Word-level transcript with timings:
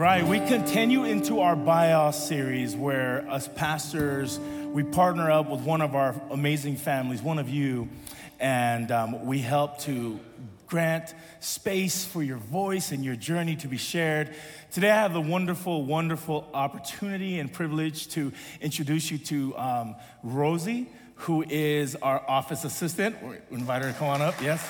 right, 0.00 0.26
we 0.26 0.40
continue 0.40 1.04
into 1.04 1.38
our 1.38 1.54
Bios 1.54 2.26
series 2.26 2.74
where 2.74 3.24
us 3.30 3.46
pastors, 3.46 4.40
we 4.72 4.82
partner 4.82 5.30
up 5.30 5.48
with 5.48 5.60
one 5.60 5.80
of 5.80 5.94
our 5.94 6.20
amazing 6.30 6.76
families, 6.76 7.22
one 7.22 7.38
of 7.38 7.48
you, 7.48 7.88
and 8.40 8.90
um, 8.90 9.24
we 9.24 9.38
help 9.38 9.78
to 9.82 10.18
grant 10.66 11.14
space 11.38 12.04
for 12.04 12.24
your 12.24 12.38
voice 12.38 12.90
and 12.90 13.04
your 13.04 13.14
journey 13.14 13.54
to 13.54 13.68
be 13.68 13.76
shared. 13.76 14.34
Today, 14.72 14.90
I 14.90 14.96
have 14.96 15.12
the 15.12 15.20
wonderful, 15.20 15.84
wonderful 15.84 16.50
opportunity 16.52 17.38
and 17.38 17.52
privilege 17.52 18.08
to 18.08 18.32
introduce 18.60 19.12
you 19.12 19.18
to 19.18 19.56
um, 19.56 19.96
Rosie, 20.24 20.88
who 21.14 21.44
is 21.48 21.94
our 21.94 22.20
office 22.28 22.64
assistant. 22.64 23.16
We 23.22 23.36
invite 23.56 23.82
her 23.82 23.92
to 23.92 23.96
come 23.96 24.08
on 24.08 24.22
up, 24.22 24.34
yes? 24.42 24.68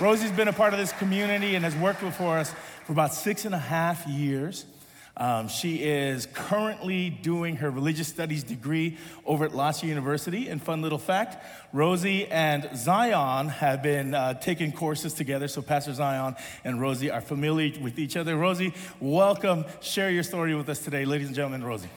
Rosie's 0.00 0.32
been 0.32 0.48
a 0.48 0.52
part 0.52 0.72
of 0.72 0.80
this 0.80 0.90
community 0.90 1.54
and 1.54 1.64
has 1.64 1.76
worked 1.76 2.02
with 2.02 2.20
us 2.20 2.52
for 2.84 2.92
about 2.92 3.14
six 3.14 3.44
and 3.44 3.54
a 3.54 3.58
half 3.58 4.06
years. 4.06 4.66
Um, 5.14 5.48
she 5.48 5.76
is 5.76 6.26
currently 6.26 7.10
doing 7.10 7.56
her 7.56 7.70
religious 7.70 8.08
studies 8.08 8.44
degree 8.44 8.96
over 9.26 9.44
at 9.44 9.54
La 9.54 9.70
Sierra 9.70 9.90
University. 9.90 10.48
And 10.48 10.62
fun 10.62 10.80
little 10.80 10.98
fact 10.98 11.44
Rosie 11.72 12.26
and 12.28 12.68
Zion 12.74 13.48
have 13.48 13.82
been 13.82 14.14
uh, 14.14 14.34
taking 14.34 14.72
courses 14.72 15.12
together. 15.12 15.48
So, 15.48 15.60
Pastor 15.60 15.92
Zion 15.92 16.34
and 16.64 16.80
Rosie 16.80 17.10
are 17.10 17.20
familiar 17.20 17.78
with 17.80 17.98
each 17.98 18.16
other. 18.16 18.36
Rosie, 18.36 18.72
welcome. 19.00 19.66
Share 19.80 20.10
your 20.10 20.22
story 20.22 20.54
with 20.54 20.68
us 20.68 20.78
today. 20.78 21.04
Ladies 21.04 21.26
and 21.26 21.36
gentlemen, 21.36 21.62
Rosie. 21.62 21.90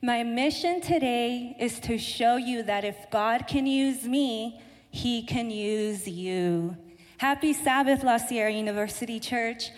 My 0.00 0.22
mission 0.22 0.80
today 0.80 1.56
is 1.58 1.80
to 1.80 1.98
show 1.98 2.36
you 2.36 2.62
that 2.62 2.84
if 2.84 3.10
God 3.10 3.48
can 3.48 3.66
use 3.66 4.04
me, 4.04 4.62
He 4.92 5.24
can 5.24 5.50
use 5.50 6.06
you. 6.06 6.76
Happy 7.16 7.52
Sabbath, 7.52 8.04
La 8.04 8.18
Sierra 8.18 8.52
University 8.52 9.18
Church. 9.18 9.70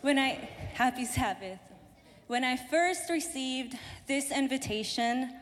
When 0.00 0.18
I, 0.18 0.48
happy 0.74 1.04
Sabbath. 1.04 1.60
When 2.26 2.42
I 2.42 2.56
first 2.56 3.08
received 3.08 3.78
this 4.08 4.32
invitation, 4.32 5.32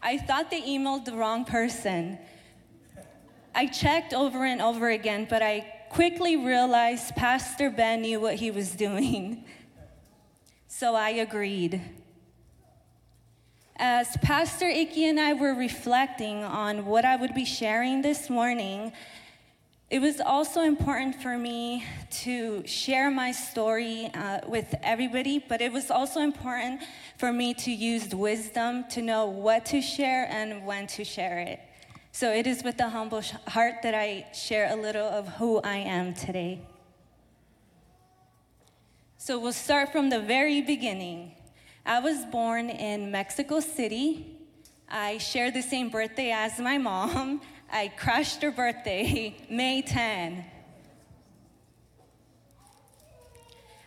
I 0.00 0.18
thought 0.18 0.52
they 0.52 0.62
emailed 0.62 1.04
the 1.04 1.14
wrong 1.14 1.44
person. 1.44 2.16
I 3.56 3.66
checked 3.66 4.14
over 4.14 4.44
and 4.44 4.62
over 4.62 4.88
again, 4.88 5.26
but 5.28 5.42
I 5.42 5.66
quickly 5.90 6.36
realized 6.36 7.16
Pastor 7.16 7.70
Ben 7.70 8.02
knew 8.02 8.20
what 8.20 8.36
he 8.36 8.52
was 8.52 8.70
doing. 8.86 9.44
So 10.68 10.94
I 10.94 11.08
agreed. 11.08 11.97
As 13.80 14.16
Pastor 14.22 14.68
Iki 14.68 15.08
and 15.08 15.20
I 15.20 15.34
were 15.34 15.54
reflecting 15.54 16.42
on 16.42 16.84
what 16.84 17.04
I 17.04 17.14
would 17.14 17.32
be 17.32 17.44
sharing 17.44 18.02
this 18.02 18.28
morning, 18.28 18.90
it 19.88 20.00
was 20.00 20.20
also 20.20 20.62
important 20.62 21.22
for 21.22 21.38
me 21.38 21.84
to 22.22 22.66
share 22.66 23.08
my 23.08 23.30
story 23.30 24.10
uh, 24.14 24.40
with 24.48 24.74
everybody, 24.82 25.38
but 25.38 25.60
it 25.60 25.72
was 25.72 25.92
also 25.92 26.22
important 26.22 26.82
for 27.18 27.32
me 27.32 27.54
to 27.54 27.70
use 27.70 28.12
wisdom 28.12 28.84
to 28.90 29.00
know 29.00 29.26
what 29.26 29.64
to 29.66 29.80
share 29.80 30.26
and 30.28 30.66
when 30.66 30.88
to 30.88 31.04
share 31.04 31.38
it. 31.38 31.60
So 32.10 32.32
it 32.32 32.48
is 32.48 32.64
with 32.64 32.80
a 32.80 32.88
humble 32.88 33.22
heart 33.46 33.76
that 33.84 33.94
I 33.94 34.26
share 34.34 34.72
a 34.72 34.76
little 34.76 35.06
of 35.06 35.28
who 35.28 35.60
I 35.60 35.76
am 35.76 36.14
today. 36.14 36.62
So 39.18 39.38
we'll 39.38 39.52
start 39.52 39.92
from 39.92 40.10
the 40.10 40.18
very 40.18 40.62
beginning. 40.62 41.37
I 41.88 42.00
was 42.00 42.26
born 42.26 42.68
in 42.68 43.10
Mexico 43.10 43.60
City. 43.60 44.36
I 44.90 45.16
share 45.16 45.50
the 45.50 45.62
same 45.62 45.88
birthday 45.88 46.32
as 46.32 46.58
my 46.58 46.76
mom. 46.76 47.40
I 47.72 47.88
crashed 47.88 48.42
her 48.42 48.50
birthday, 48.50 49.34
May 49.50 49.80
10. 49.80 50.44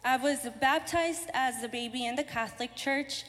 I 0.03 0.17
was 0.17 0.39
baptized 0.59 1.29
as 1.35 1.63
a 1.63 1.67
baby 1.67 2.07
in 2.07 2.15
the 2.15 2.23
Catholic 2.23 2.73
Church, 2.75 3.23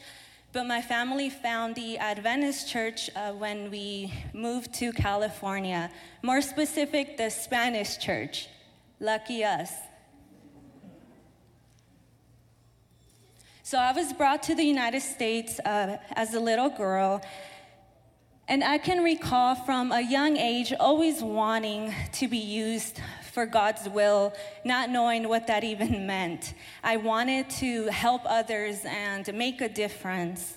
but 0.53 0.65
my 0.65 0.81
family 0.81 1.29
found 1.29 1.75
the 1.75 1.99
Adventist 1.99 2.67
Church 2.67 3.11
uh, 3.15 3.31
when 3.31 3.69
we 3.69 4.11
moved 4.33 4.73
to 4.79 4.91
California. 4.91 5.91
More 6.23 6.41
specific, 6.41 7.17
the 7.17 7.29
Spanish 7.29 7.99
Church. 7.99 8.49
Lucky 8.99 9.43
us. 9.43 9.71
So 13.73 13.79
I 13.79 13.91
was 13.91 14.13
brought 14.13 14.43
to 14.43 14.53
the 14.53 14.63
United 14.63 15.01
States 15.01 15.59
uh, 15.65 15.97
as 16.11 16.35
a 16.35 16.39
little 16.39 16.69
girl. 16.69 17.25
And 18.47 18.63
I 18.63 18.77
can 18.77 19.03
recall 19.03 19.55
from 19.55 19.91
a 19.91 19.99
young 19.99 20.37
age 20.37 20.71
always 20.79 21.23
wanting 21.23 21.91
to 22.11 22.27
be 22.27 22.37
used 22.37 23.01
for 23.31 23.47
God's 23.47 23.89
will, 23.89 24.35
not 24.63 24.91
knowing 24.91 25.27
what 25.27 25.47
that 25.47 25.63
even 25.63 26.05
meant. 26.13 26.53
I 26.83 26.97
wanted 26.97 27.49
to 27.61 27.85
help 27.85 28.21
others 28.25 28.81
and 28.85 29.33
make 29.33 29.59
a 29.59 29.69
difference. 29.69 30.53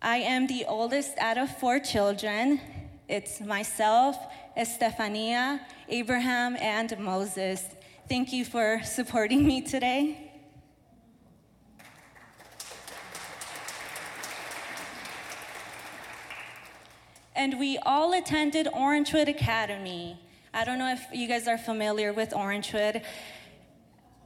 I 0.00 0.16
am 0.16 0.46
the 0.46 0.64
oldest 0.64 1.18
out 1.18 1.36
of 1.36 1.54
four 1.58 1.78
children. 1.78 2.58
It's 3.06 3.38
myself, 3.38 4.16
Estefania, 4.56 5.60
Abraham, 5.90 6.56
and 6.58 6.98
Moses. 6.98 7.62
Thank 8.08 8.32
you 8.32 8.46
for 8.46 8.80
supporting 8.82 9.46
me 9.46 9.60
today. 9.60 10.30
And 17.34 17.58
we 17.58 17.78
all 17.78 18.12
attended 18.12 18.66
Orangewood 18.66 19.28
Academy. 19.28 20.18
I 20.52 20.64
don't 20.64 20.78
know 20.78 20.92
if 20.92 21.04
you 21.12 21.26
guys 21.26 21.48
are 21.48 21.58
familiar 21.58 22.12
with 22.12 22.30
Orangewood. 22.30 23.02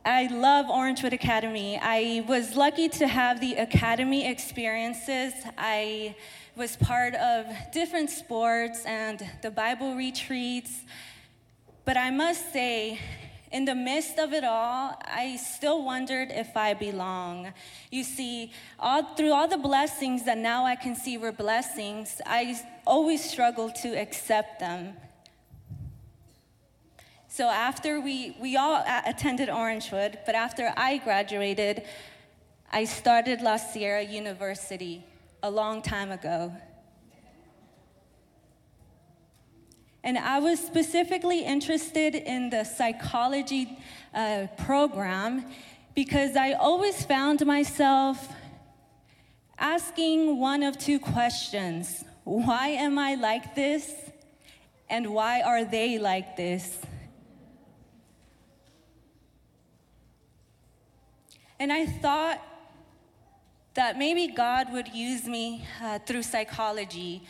I 0.05 0.27
love 0.27 0.67
Orangewood 0.67 1.13
Academy. 1.13 1.79
I 1.83 2.25
was 2.29 2.55
lucky 2.55 2.89
to 2.91 3.09
have 3.09 3.41
the 3.41 3.55
academy 3.55 4.27
experiences. 4.27 5.33
I 5.57 6.17
was 6.55 6.77
part 6.77 7.15
of 7.15 7.47
different 7.73 8.11
sports 8.11 8.85
and 8.85 9.27
the 9.43 9.51
Bible 9.51 9.95
retreats. 9.95 10.81
But 11.85 11.97
I 11.97 12.11
must 12.11 12.53
say, 12.53 12.99
in 13.51 13.65
the 13.65 13.75
midst 13.75 14.19
of 14.19 14.33
it 14.33 14.45
all, 14.45 15.01
I 15.05 15.37
still 15.37 15.85
wondered 15.85 16.31
if 16.31 16.57
I 16.57 16.75
belong. 16.75 17.53
You 17.91 18.05
see, 18.05 18.53
all, 18.79 19.03
through 19.15 19.33
all 19.33 19.49
the 19.49 19.59
blessings 19.59 20.25
that 20.25 20.39
now 20.39 20.65
I 20.65 20.77
can 20.77 20.95
see 20.95 21.17
were 21.17 21.33
blessings, 21.33 22.21
I 22.27 22.61
always 22.87 23.29
struggled 23.29 23.75
to 23.77 23.89
accept 23.89 24.61
them. 24.61 24.95
So 27.29 27.49
after 27.49 28.01
we, 28.01 28.37
we 28.41 28.57
all 28.57 28.85
attended 29.07 29.49
Orangewood, 29.49 30.19
but 30.27 30.35
after 30.35 30.73
I 30.77 30.99
graduated, 30.99 31.85
I 32.71 32.85
started 32.85 33.41
La 33.41 33.57
Sierra 33.57 34.03
University 34.03 35.05
a 35.43 35.51
long 35.51 35.81
time 35.81 36.11
ago. 36.11 36.53
And 40.05 40.17
I 40.17 40.39
was 40.39 40.61
specifically 40.61 41.45
interested 41.45 42.15
in 42.15 42.51
the 42.51 42.65
psychology 42.65 43.79
uh, 44.15 44.47
program 44.59 45.45
because 45.95 46.37
I 46.37 46.53
always 46.53 47.05
found 47.05 47.45
myself 47.45 48.29
asking 49.59 50.39
one 50.39 50.63
of 50.63 50.79
two 50.79 51.01
questions 51.01 52.05
Why 52.25 52.69
am 52.69 52.99
I 52.99 53.15
like 53.15 53.55
this? 53.55 53.93
And 54.91 55.13
why 55.13 55.43
are 55.43 55.65
they 55.65 55.99
like 55.99 56.37
this? 56.37 56.79
And 61.61 61.73
I 61.73 61.87
thought 61.87 62.41
that 63.75 63.99
maybe 63.99 64.29
God 64.29 64.73
would 64.73 64.89
use 64.89 65.27
me 65.27 65.65
uh, 65.83 65.99
through 66.01 66.23
psychology 66.23 67.23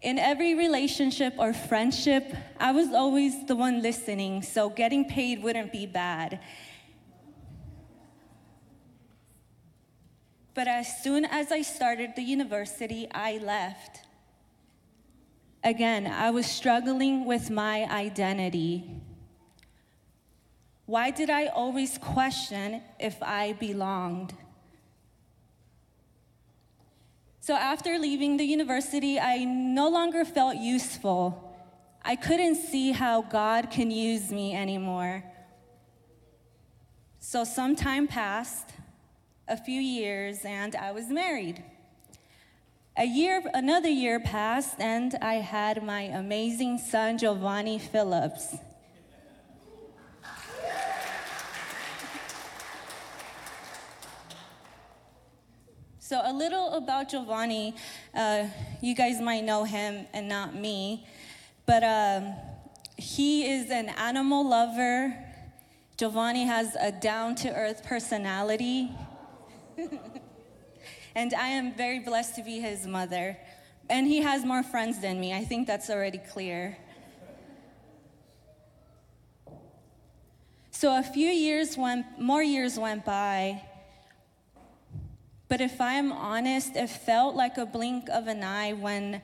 in 0.00 0.18
every 0.18 0.54
relationship 0.54 1.34
or 1.38 1.52
friendship, 1.52 2.34
I 2.58 2.70
was 2.72 2.92
always 2.92 3.46
the 3.46 3.56
one 3.56 3.82
listening, 3.82 4.42
so 4.42 4.70
getting 4.70 5.04
paid 5.04 5.42
wouldn't 5.42 5.72
be 5.72 5.86
bad. 5.86 6.40
But 10.54 10.68
as 10.68 11.02
soon 11.02 11.24
as 11.24 11.52
I 11.52 11.62
started 11.62 12.14
the 12.16 12.22
university, 12.22 13.08
I 13.12 13.38
left. 13.38 14.00
Again, 15.64 16.06
I 16.06 16.30
was 16.30 16.46
struggling 16.46 17.24
with 17.24 17.50
my 17.50 17.84
identity. 17.90 18.90
Why 20.86 21.10
did 21.10 21.28
I 21.28 21.46
always 21.46 21.98
question 21.98 22.82
if 22.98 23.20
I 23.22 23.52
belonged? 23.54 24.34
So 27.48 27.54
after 27.54 27.98
leaving 27.98 28.36
the 28.36 28.44
university, 28.44 29.18
I 29.18 29.44
no 29.44 29.88
longer 29.88 30.26
felt 30.26 30.58
useful. 30.58 31.56
I 32.02 32.14
couldn't 32.14 32.56
see 32.56 32.92
how 32.92 33.22
God 33.22 33.70
can 33.70 33.90
use 33.90 34.30
me 34.30 34.54
anymore. 34.54 35.24
So 37.20 37.44
some 37.44 37.74
time 37.74 38.06
passed, 38.06 38.74
a 39.48 39.56
few 39.56 39.80
years, 39.80 40.44
and 40.44 40.76
I 40.76 40.92
was 40.92 41.08
married. 41.08 41.64
A 42.98 43.06
year, 43.06 43.42
another 43.54 43.88
year 43.88 44.20
passed, 44.20 44.78
and 44.78 45.14
I 45.22 45.36
had 45.36 45.82
my 45.82 46.02
amazing 46.02 46.76
son, 46.76 47.16
Giovanni 47.16 47.78
Phillips. 47.78 48.56
So, 56.08 56.22
a 56.24 56.32
little 56.32 56.72
about 56.72 57.10
Giovanni. 57.10 57.74
Uh, 58.14 58.46
you 58.80 58.94
guys 58.94 59.20
might 59.20 59.44
know 59.44 59.64
him 59.64 60.06
and 60.14 60.26
not 60.26 60.54
me, 60.54 61.06
but 61.66 61.84
um, 61.84 62.32
he 62.96 63.46
is 63.46 63.70
an 63.70 63.90
animal 63.90 64.48
lover. 64.48 65.14
Giovanni 65.98 66.46
has 66.46 66.74
a 66.80 66.90
down 66.90 67.34
to 67.34 67.54
earth 67.54 67.84
personality. 67.84 68.90
and 71.14 71.34
I 71.34 71.48
am 71.48 71.74
very 71.74 71.98
blessed 71.98 72.36
to 72.36 72.42
be 72.42 72.58
his 72.58 72.86
mother. 72.86 73.36
And 73.90 74.06
he 74.06 74.22
has 74.22 74.46
more 74.46 74.62
friends 74.62 75.00
than 75.00 75.20
me. 75.20 75.34
I 75.34 75.44
think 75.44 75.66
that's 75.66 75.90
already 75.90 76.22
clear. 76.32 76.78
So 80.70 80.98
a 80.98 81.02
few 81.02 81.28
years 81.28 81.76
went, 81.76 82.18
more 82.18 82.42
years 82.42 82.78
went 82.78 83.04
by. 83.04 83.60
But 85.48 85.60
if 85.62 85.80
I'm 85.80 86.12
honest, 86.12 86.76
it 86.76 86.88
felt 86.88 87.34
like 87.34 87.56
a 87.56 87.64
blink 87.64 88.08
of 88.10 88.26
an 88.26 88.44
eye 88.44 88.74
when 88.74 89.22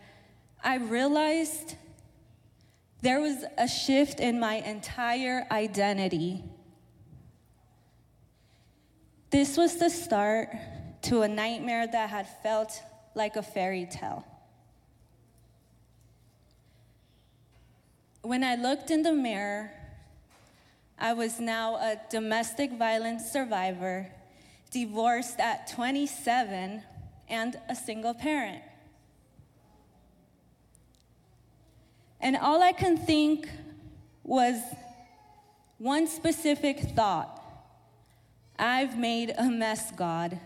I 0.63 0.77
realized 0.77 1.77
there 3.03 3.21
was 3.21 3.45
a 3.59 3.69
shift 3.69 4.19
in 4.19 4.41
my 4.41 4.55
entire 4.55 5.47
identity. 5.51 6.43
This 9.29 9.59
was 9.59 9.77
the 9.77 9.91
start 9.91 10.49
to 11.03 11.21
a 11.21 11.29
nightmare 11.29 11.87
that 11.87 12.09
had 12.09 12.27
felt 12.43 12.81
like 13.15 13.37
a 13.37 13.43
fairy 13.43 13.87
tale. 13.91 14.25
When 18.23 18.43
I 18.43 18.55
looked 18.55 18.91
in 18.91 19.03
the 19.03 19.13
mirror, 19.13 19.71
I 20.99 21.13
was 21.13 21.39
now 21.39 21.77
a 21.77 22.01
domestic 22.09 22.73
violence 22.73 23.31
survivor, 23.31 24.11
divorced 24.75 25.39
at 25.39 25.69
27, 25.69 26.83
and 27.29 27.57
a 27.69 27.77
single 27.77 28.13
parent. 28.13 28.61
And 32.21 32.37
all 32.37 32.61
I 32.61 32.73
can 32.73 32.97
think 32.97 33.49
was 34.25 34.61
one 35.79 36.09
specific 36.09 36.81
thought 36.81 37.41
I've 38.59 38.99
made 38.99 39.33
a 39.39 39.45
mess, 39.45 39.93
God. 39.93 40.41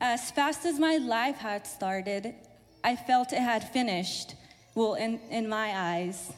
As 0.00 0.30
fast 0.30 0.66
as 0.66 0.78
my 0.78 0.98
life 0.98 1.36
had 1.36 1.66
started, 1.66 2.34
I 2.84 2.94
felt 2.94 3.32
it 3.32 3.40
had 3.40 3.64
finished, 3.70 4.34
well, 4.74 4.94
in, 4.94 5.18
in 5.30 5.48
my 5.48 5.72
eyes. 5.74 6.30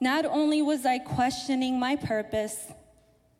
Not 0.00 0.24
only 0.24 0.62
was 0.62 0.86
I 0.86 0.98
questioning 0.98 1.78
my 1.78 1.96
purpose, 1.96 2.66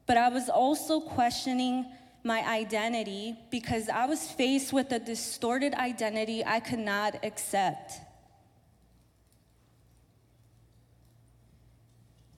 but 0.06 0.16
I 0.16 0.28
was 0.28 0.48
also 0.48 1.00
questioning 1.00 1.86
my 2.22 2.40
identity 2.48 3.36
because 3.50 3.88
I 3.88 4.06
was 4.06 4.30
faced 4.30 4.72
with 4.72 4.90
a 4.92 4.98
distorted 4.98 5.74
identity 5.74 6.44
I 6.44 6.60
could 6.60 6.78
not 6.78 7.16
accept. 7.22 7.92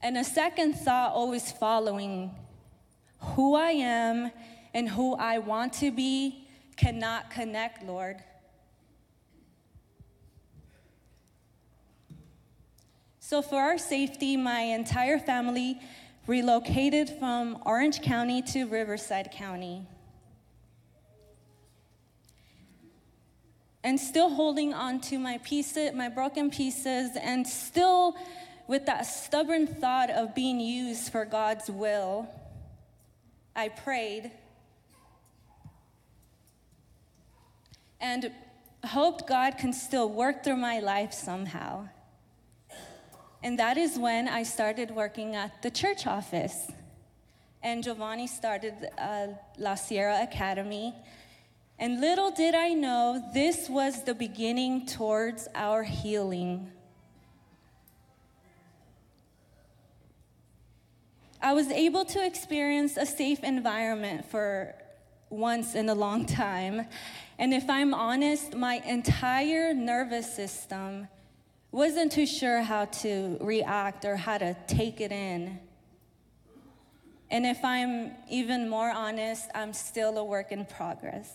And 0.03 0.17
a 0.17 0.25
second 0.25 0.75
thought 0.75 1.13
always 1.13 1.51
following 1.53 2.35
who 3.21 3.55
I 3.55 3.71
am 3.71 4.31
and 4.75 4.89
who 4.89 5.15
I 5.15 5.39
want 5.39 5.73
to 5.75 5.91
be 5.91 6.47
cannot 6.77 7.31
connect, 7.31 7.85
Lord. 7.85 8.23
So, 13.19 13.43
for 13.43 13.61
our 13.61 13.79
safety, 13.79 14.37
my 14.37 14.61
entire 14.61 15.19
family 15.19 15.81
relocated 16.27 17.09
from 17.19 17.63
Orange 17.65 18.03
County 18.03 18.43
to 18.43 18.67
Riverside 18.67 19.31
County. 19.31 19.87
And 23.85 24.01
still 24.01 24.31
holding 24.31 24.75
on 24.75 25.01
to 25.03 25.19
my 25.19 25.39
pieces, 25.39 25.93
my 25.95 26.09
broken 26.09 26.51
pieces, 26.51 27.17
and 27.21 27.47
still 27.47 28.17
with 28.67 28.87
that 28.87 29.03
stubborn 29.03 29.67
thought 29.67 30.11
of 30.11 30.35
being 30.35 30.59
used 30.59 31.13
for 31.13 31.25
God's 31.25 31.71
will, 31.71 32.29
I 33.55 33.69
prayed 33.69 34.33
and 38.01 38.31
hoped 38.85 39.27
God 39.27 39.59
can 39.59 39.73
still 39.73 40.09
work 40.09 40.45
through 40.45 40.57
my 40.57 40.79
life 40.81 41.13
somehow. 41.13 41.89
And 43.47 43.61
that 43.61 43.77
is 43.79 43.97
when 43.97 44.27
I 44.27 44.43
started 44.43 44.91
working 44.91 45.37
at 45.37 45.63
the 45.63 45.71
church 45.71 46.05
office. 46.05 46.67
And 47.63 47.85
Giovanni 47.85 48.27
started 48.27 48.75
uh, 48.99 49.29
La 49.57 49.77
Sierra 49.77 50.21
Academy. 50.21 50.93
And 51.79 52.01
little 52.01 52.33
did 52.33 52.57
I 52.57 52.71
know, 52.71 53.23
this 53.33 53.69
was 53.69 54.03
the 54.03 54.15
beginning 54.15 54.87
towards 54.87 55.47
our 55.55 55.85
healing. 55.85 56.73
I 61.41 61.53
was 61.53 61.69
able 61.69 62.05
to 62.07 62.27
experience 62.27 62.97
a 62.97 63.07
safe 63.07 63.45
environment 63.45 64.29
for 64.29 64.75
once 65.31 65.77
in 65.77 65.89
a 65.89 65.95
long 65.95 66.27
time. 66.45 66.89
And 67.39 67.55
if 67.55 67.71
I'm 67.71 67.95
honest, 67.95 68.57
my 68.57 68.83
entire 68.85 69.73
nervous 69.73 70.35
system 70.35 71.07
wasn't 71.73 72.13
too 72.13 72.27
sure 72.27 72.63
how 72.63 72.87
to 72.87 73.37
react 73.41 74.05
or 74.05 74.17
how 74.17 74.39
to 74.39 74.57
take 74.67 75.01
it 75.01 75.13
in. 75.13 75.59
And 77.31 77.45
if 77.45 77.65
I'm 77.65 78.13
even 78.31 78.69
more 78.69 78.91
honest, 78.91 79.51
I'm 79.55 79.73
still 79.73 80.17
a 80.19 80.25
work 80.25 80.53
in 80.53 80.65
progress. 80.65 81.33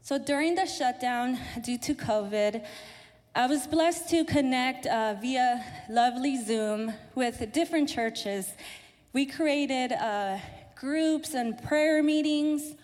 So 0.00 0.18
during 0.18 0.56
the 0.56 0.66
shutdown 0.66 1.38
due 1.62 1.78
to 1.78 1.94
COVID, 1.94 2.66
I 3.34 3.46
was 3.46 3.66
blessed 3.66 4.10
to 4.10 4.24
connect 4.24 4.86
uh, 4.86 5.14
via 5.20 5.64
lovely 5.88 6.42
Zoom 6.42 6.92
with 7.14 7.52
different 7.52 7.88
churches. 7.88 8.52
We 9.12 9.26
created 9.26 9.92
uh, 9.92 10.38
groups 10.74 11.34
and 11.34 11.62
prayer 11.62 12.02
meetings 12.02 12.74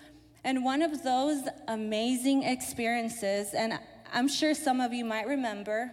and 0.48 0.64
one 0.64 0.80
of 0.80 1.02
those 1.02 1.42
amazing 1.66 2.42
experiences, 2.42 3.52
and 3.52 3.78
I'm 4.14 4.28
sure 4.28 4.54
some 4.54 4.80
of 4.80 4.94
you 4.94 5.04
might 5.04 5.26
remember, 5.26 5.90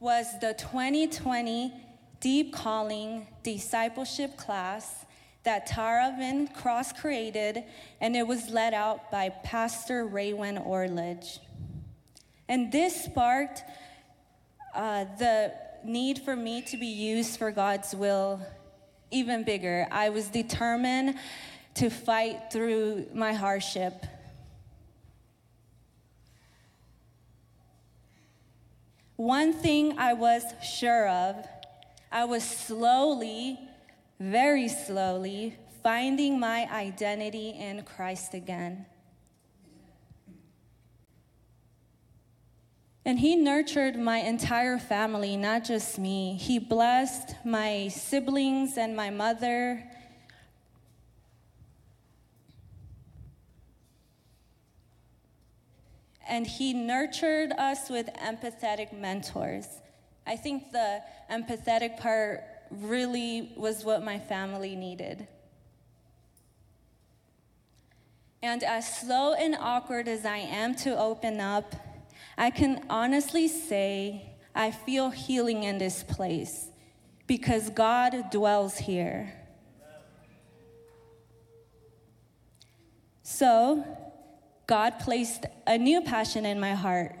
was 0.00 0.26
the 0.38 0.54
2020 0.58 1.72
Deep 2.20 2.52
Calling 2.52 3.26
Discipleship 3.42 4.36
class 4.36 5.06
that 5.44 5.66
Tara 5.66 6.14
Van 6.18 6.48
Cross 6.48 7.00
created, 7.00 7.64
and 8.02 8.14
it 8.14 8.26
was 8.26 8.50
led 8.50 8.74
out 8.74 9.10
by 9.10 9.30
Pastor 9.30 10.06
Raywin 10.06 10.62
Orledge. 10.66 11.38
And 12.50 12.70
this 12.70 13.04
sparked 13.04 13.62
uh, 14.74 15.06
the 15.18 15.54
need 15.82 16.18
for 16.18 16.36
me 16.36 16.60
to 16.60 16.76
be 16.76 16.84
used 16.84 17.38
for 17.38 17.50
God's 17.50 17.94
will 17.94 18.42
even 19.10 19.42
bigger. 19.42 19.88
I 19.90 20.10
was 20.10 20.28
determined 20.28 21.16
to 21.74 21.90
fight 21.90 22.52
through 22.52 23.06
my 23.14 23.32
hardship. 23.32 24.04
One 29.16 29.52
thing 29.52 29.98
I 29.98 30.14
was 30.14 30.42
sure 30.62 31.08
of, 31.08 31.46
I 32.10 32.24
was 32.24 32.42
slowly, 32.42 33.58
very 34.18 34.68
slowly, 34.68 35.56
finding 35.82 36.40
my 36.40 36.66
identity 36.72 37.50
in 37.50 37.82
Christ 37.82 38.34
again. 38.34 38.86
And 43.04 43.18
he 43.18 43.36
nurtured 43.36 43.98
my 43.98 44.18
entire 44.18 44.78
family, 44.78 45.36
not 45.36 45.64
just 45.64 45.98
me. 45.98 46.34
He 46.34 46.58
blessed 46.58 47.34
my 47.44 47.88
siblings 47.88 48.76
and 48.76 48.94
my 48.94 49.10
mother 49.10 49.82
and 56.40 56.46
he 56.46 56.72
nurtured 56.72 57.52
us 57.52 57.90
with 57.90 58.06
empathetic 58.14 58.98
mentors. 58.98 59.66
I 60.26 60.36
think 60.36 60.72
the 60.72 61.02
empathetic 61.30 61.98
part 61.98 62.44
really 62.70 63.52
was 63.58 63.84
what 63.84 64.02
my 64.02 64.18
family 64.18 64.74
needed. 64.74 65.28
And 68.40 68.64
as 68.64 69.00
slow 69.00 69.34
and 69.34 69.54
awkward 69.54 70.08
as 70.08 70.24
I 70.24 70.38
am 70.38 70.74
to 70.76 70.98
open 70.98 71.40
up, 71.40 71.76
I 72.38 72.48
can 72.48 72.86
honestly 72.88 73.46
say 73.46 74.32
I 74.54 74.70
feel 74.70 75.10
healing 75.10 75.64
in 75.64 75.76
this 75.76 76.02
place 76.02 76.68
because 77.26 77.68
God 77.68 78.30
dwells 78.30 78.78
here. 78.78 79.30
So, 83.24 83.84
God 84.70 85.00
placed 85.00 85.46
a 85.66 85.76
new 85.76 86.00
passion 86.00 86.46
in 86.46 86.60
my 86.60 86.74
heart. 86.74 87.16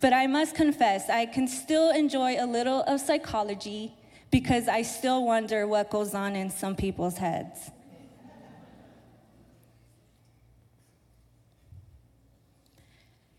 But 0.00 0.12
I 0.12 0.28
must 0.28 0.54
confess, 0.54 1.10
I 1.10 1.26
can 1.26 1.48
still 1.48 1.90
enjoy 1.90 2.36
a 2.38 2.46
little 2.46 2.82
of 2.82 3.00
psychology 3.00 3.92
because 4.30 4.68
I 4.68 4.82
still 4.82 5.24
wonder 5.24 5.66
what 5.66 5.90
goes 5.90 6.14
on 6.14 6.36
in 6.36 6.50
some 6.50 6.76
people's 6.76 7.18
heads. 7.18 7.72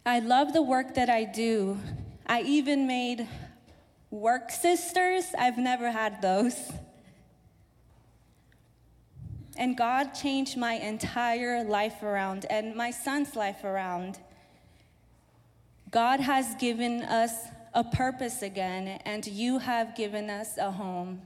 I 0.06 0.20
love 0.20 0.52
the 0.52 0.62
work 0.62 0.96
that 0.96 1.10
I 1.10 1.24
do. 1.24 1.80
I 2.28 2.42
even 2.42 2.88
made 2.88 3.26
work 4.12 4.52
sisters. 4.52 5.24
I've 5.40 5.58
never 5.58 5.92
had 5.92 6.22
those. 6.22 6.74
And 9.58 9.78
God 9.78 10.14
changed 10.14 10.58
my 10.58 10.74
entire 10.74 11.64
life 11.64 12.04
around 12.04 12.46
and 12.50 12.76
my 12.76 12.92
son's 12.92 13.36
life 13.36 13.64
around. 13.64 14.20
God 15.92 16.20
has 16.20 16.56
given 16.56 17.04
us 17.04 17.32
a 17.74 17.84
purpose 17.84 18.42
again, 18.42 19.00
and 19.06 19.26
you 19.28 19.60
have 19.60 19.96
given 19.96 20.30
us 20.30 20.58
a 20.58 20.72
home. 20.72 21.22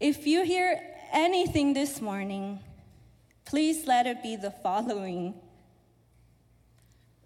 If 0.00 0.26
you 0.26 0.44
hear 0.44 0.80
anything 1.12 1.72
this 1.72 2.00
morning, 2.00 2.60
please 3.46 3.86
let 3.86 4.06
it 4.06 4.22
be 4.22 4.36
the 4.36 4.50
following. 4.50 5.34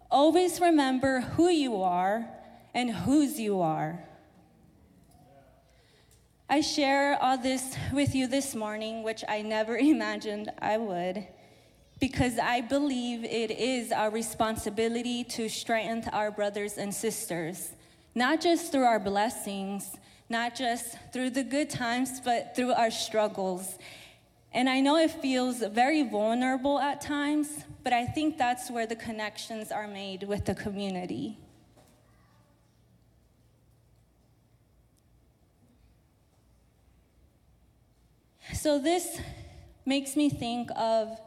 Always 0.09 0.59
remember 0.61 1.21
who 1.21 1.49
you 1.49 1.81
are 1.81 2.29
and 2.73 2.89
whose 2.89 3.39
you 3.39 3.61
are. 3.61 4.03
I 6.53 6.59
share 6.59 7.17
all 7.23 7.37
this 7.37 7.77
with 7.93 8.13
you 8.13 8.27
this 8.27 8.55
morning, 8.55 9.03
which 9.03 9.23
I 9.29 9.41
never 9.41 9.77
imagined 9.93 10.51
I 10.61 10.77
would, 10.77 11.25
because 12.01 12.37
I 12.37 12.59
believe 12.59 13.23
it 13.23 13.51
is 13.51 13.93
our 13.93 14.09
responsibility 14.09 15.23
to 15.23 15.47
strengthen 15.47 16.13
our 16.13 16.29
brothers 16.29 16.77
and 16.77 16.93
sisters, 16.93 17.69
not 18.15 18.41
just 18.41 18.69
through 18.69 18.83
our 18.83 18.99
blessings, 18.99 19.95
not 20.27 20.53
just 20.53 20.97
through 21.13 21.29
the 21.29 21.45
good 21.45 21.69
times, 21.69 22.19
but 22.19 22.53
through 22.53 22.73
our 22.73 22.91
struggles. 22.91 23.77
And 24.51 24.67
I 24.67 24.81
know 24.81 24.97
it 24.97 25.11
feels 25.21 25.59
very 25.59 26.03
vulnerable 26.03 26.79
at 26.79 26.99
times, 26.99 27.63
but 27.81 27.93
I 27.93 28.05
think 28.05 28.37
that's 28.37 28.69
where 28.69 28.85
the 28.85 28.97
connections 28.97 29.71
are 29.71 29.87
made 29.87 30.23
with 30.23 30.43
the 30.43 30.55
community. 30.55 31.37
So 38.61 38.77
this 38.77 39.19
makes 39.87 40.15
me 40.15 40.29
think 40.29 40.69
of 40.77 41.19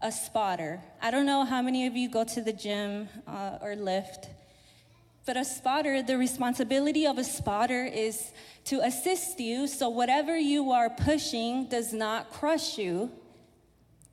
a 0.00 0.12
spotter. 0.12 0.80
I 1.02 1.10
don't 1.10 1.26
know 1.26 1.44
how 1.44 1.60
many 1.60 1.88
of 1.88 1.96
you 1.96 2.08
go 2.08 2.22
to 2.22 2.40
the 2.40 2.52
gym 2.52 3.08
uh, 3.26 3.58
or 3.60 3.74
lift, 3.74 4.28
but 5.24 5.36
a 5.36 5.44
spotter, 5.44 6.00
the 6.00 6.16
responsibility 6.16 7.04
of 7.04 7.18
a 7.18 7.24
spotter 7.24 7.84
is 7.84 8.30
to 8.66 8.78
assist 8.82 9.40
you 9.40 9.66
so 9.66 9.88
whatever 9.88 10.38
you 10.38 10.70
are 10.70 10.88
pushing 10.88 11.68
does 11.68 11.92
not 11.92 12.30
crush 12.30 12.78
you. 12.78 13.10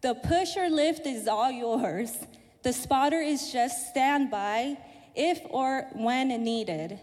The 0.01 0.15
push 0.15 0.57
or 0.57 0.67
lift 0.67 1.05
is 1.05 1.27
all 1.27 1.51
yours. 1.51 2.17
The 2.63 2.73
spotter 2.73 3.21
is 3.21 3.53
just 3.53 3.91
standby 3.91 4.79
if 5.15 5.41
or 5.51 5.89
when 5.93 6.29
needed. 6.43 6.99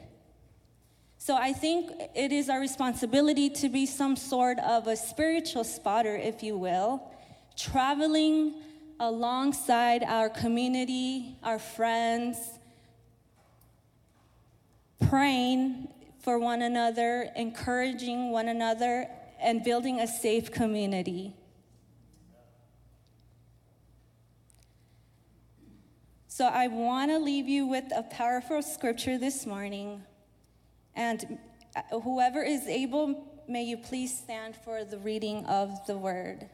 So 1.22 1.36
I 1.36 1.52
think 1.52 1.92
it 2.14 2.32
is 2.32 2.48
our 2.48 2.58
responsibility 2.58 3.50
to 3.50 3.68
be 3.68 3.84
some 3.84 4.16
sort 4.16 4.58
of 4.60 4.86
a 4.86 4.96
spiritual 4.96 5.64
spotter, 5.64 6.16
if 6.16 6.42
you 6.42 6.56
will, 6.56 7.12
traveling 7.58 8.54
alongside 8.98 10.02
our 10.02 10.30
community, 10.30 11.36
our 11.42 11.58
friends, 11.58 12.38
praying 15.10 15.88
for 16.20 16.38
one 16.38 16.62
another, 16.62 17.28
encouraging 17.36 18.30
one 18.30 18.48
another, 18.48 19.06
and 19.38 19.62
building 19.62 20.00
a 20.00 20.06
safe 20.06 20.50
community. 20.50 21.34
So 26.28 26.46
I 26.46 26.68
want 26.68 27.10
to 27.10 27.18
leave 27.18 27.46
you 27.46 27.66
with 27.66 27.92
a 27.94 28.04
powerful 28.04 28.62
scripture 28.62 29.18
this 29.18 29.44
morning 29.44 30.02
and 30.94 31.38
uh, 31.76 32.00
whoever 32.00 32.42
is 32.42 32.66
able, 32.66 33.42
may 33.48 33.62
you 33.62 33.76
please 33.76 34.16
stand 34.16 34.56
for 34.56 34.84
the 34.84 34.98
reading 34.98 35.44
of 35.46 35.86
the 35.86 35.96
word. 35.96 36.48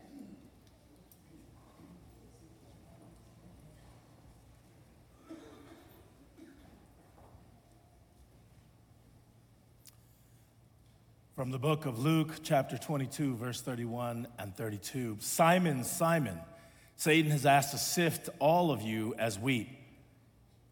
From 11.37 11.51
the 11.51 11.59
book 11.59 11.85
of 11.85 11.99
Luke, 11.99 12.37
chapter 12.43 12.79
22, 12.79 13.37
verse 13.37 13.61
31 13.61 14.27
and 14.39 14.57
32. 14.57 15.19
Simon, 15.21 15.85
Simon, 15.85 16.41
Satan 16.97 17.31
has 17.31 17.45
asked 17.45 17.73
to 17.73 17.79
sift 17.79 18.31
all 18.39 18.71
of 18.71 18.81
you 18.81 19.15
as 19.19 19.39
wheat. 19.39 19.69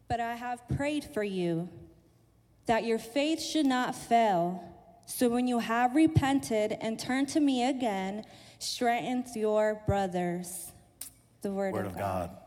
But 0.07 0.19
I 0.19 0.33
have 0.33 0.67
prayed 0.75 1.03
for 1.03 1.23
you 1.23 1.69
that 2.65 2.83
your 2.83 2.99
faith 2.99 3.41
should 3.41 3.65
not 3.65 3.95
fail. 3.95 4.63
So 5.05 5.29
when 5.29 5.47
you 5.47 5.59
have 5.59 5.95
repented 5.95 6.77
and 6.81 6.99
turned 6.99 7.29
to 7.29 7.39
me 7.39 7.67
again, 7.67 8.25
strengthen 8.59 9.39
your 9.39 9.81
brothers. 9.85 10.71
The 11.41 11.51
word, 11.51 11.73
word 11.73 11.85
of, 11.85 11.91
of 11.91 11.97
God. 11.97 12.29
God. 12.29 12.41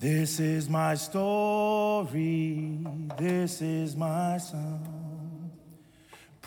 This 0.00 0.38
is 0.38 0.68
my 0.68 0.96
story, 0.96 2.78
this 3.16 3.62
is 3.62 3.96
my 3.96 4.36
song 4.36 5.03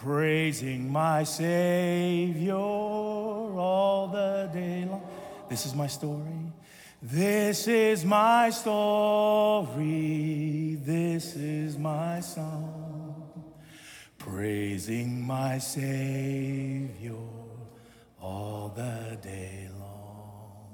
praising 0.02 0.92
my 0.92 1.24
Savior 1.24 2.54
all 2.54 4.08
the 4.14 4.48
day 4.54 4.86
long. 4.88 5.02
This 5.50 5.66
is 5.66 5.74
my 5.74 5.88
story. 5.88 6.54
This 7.02 7.68
is 7.68 8.06
my 8.06 8.52
story. 8.52 9.80
This 10.84 11.36
is 11.36 11.80
my 11.80 12.20
song. 12.20 13.34
Praising 14.20 15.20
my 15.26 15.58
Savior 15.58 17.16
all 18.22 18.72
the 18.76 19.18
day 19.20 19.68
long. 19.80 20.68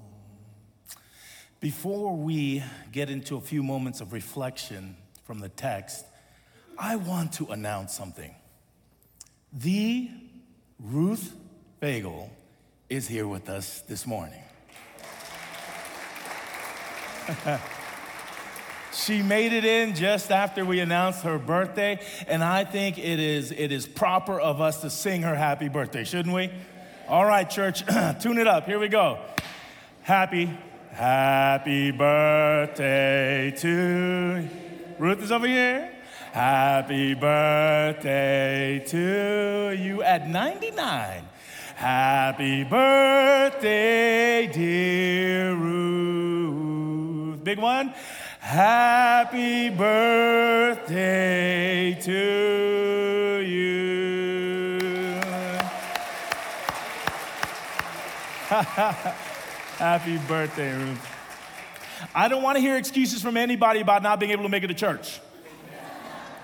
Before 1.61 2.13
we 2.17 2.61
get 2.91 3.09
into 3.09 3.37
a 3.37 3.41
few 3.41 3.63
moments 3.63 4.01
of 4.01 4.11
reflection 4.11 4.97
from 5.23 5.39
the 5.39 5.47
text, 5.47 6.05
I 6.77 6.97
want 6.97 7.31
to 7.33 7.45
announce 7.51 7.93
something. 7.93 8.35
The 9.55 10.09
Ruth 10.79 11.35
Bagel 11.79 12.31
is 12.89 13.07
here 13.07 13.27
with 13.27 13.49
us 13.49 13.81
this 13.81 14.07
morning. 14.07 14.41
she 18.93 19.21
made 19.21 19.53
it 19.53 19.63
in 19.63 19.93
just 19.93 20.31
after 20.31 20.65
we 20.65 20.79
announced 20.79 21.21
her 21.21 21.37
birthday, 21.37 22.03
and 22.27 22.43
I 22.43 22.63
think 22.63 22.97
it 22.97 23.19
is, 23.19 23.51
it 23.51 23.71
is 23.71 23.85
proper 23.85 24.39
of 24.39 24.59
us 24.59 24.81
to 24.81 24.89
sing 24.89 25.21
her 25.21 25.35
happy 25.35 25.69
birthday, 25.69 26.03
shouldn't 26.03 26.33
we? 26.33 26.51
All 27.07 27.25
right, 27.25 27.47
church, 27.47 27.85
tune 28.21 28.39
it 28.39 28.47
up. 28.47 28.65
Here 28.65 28.79
we 28.79 28.87
go. 28.87 29.19
Happy, 30.01 30.49
happy 30.89 31.91
birthday 31.91 33.53
to 33.57 34.49
Ruth 34.97 35.21
is 35.21 35.31
over 35.31 35.45
here. 35.45 35.92
Happy 36.33 37.13
birthday 37.13 38.83
to 38.87 39.77
you 39.79 40.01
at 40.01 40.27
99. 40.27 41.23
Happy 41.75 42.63
birthday, 42.63 44.47
dear 44.51 45.53
Ruth. 45.53 47.43
Big 47.43 47.59
one. 47.59 47.93
Happy 48.39 49.69
birthday 49.69 50.95
to 52.01 53.43
you. 53.45 55.19
Happy 59.77 60.17
birthday, 60.27 60.73
Ruth. 60.75 61.07
I 62.15 62.27
don't 62.27 62.41
want 62.41 62.55
to 62.55 62.59
hear 62.59 62.75
excuses 62.75 63.21
from 63.21 63.37
anybody 63.37 63.81
about 63.81 64.01
not 64.01 64.19
being 64.19 64.31
able 64.31 64.41
to 64.41 64.49
make 64.49 64.63
it 64.63 64.67
to 64.69 64.73
church. 64.73 65.19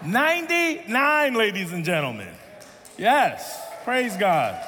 99, 0.05 1.33
ladies 1.33 1.73
and 1.73 1.83
gentlemen. 1.83 2.33
Yes, 2.97 3.59
praise 3.83 4.15
God. 4.15 4.65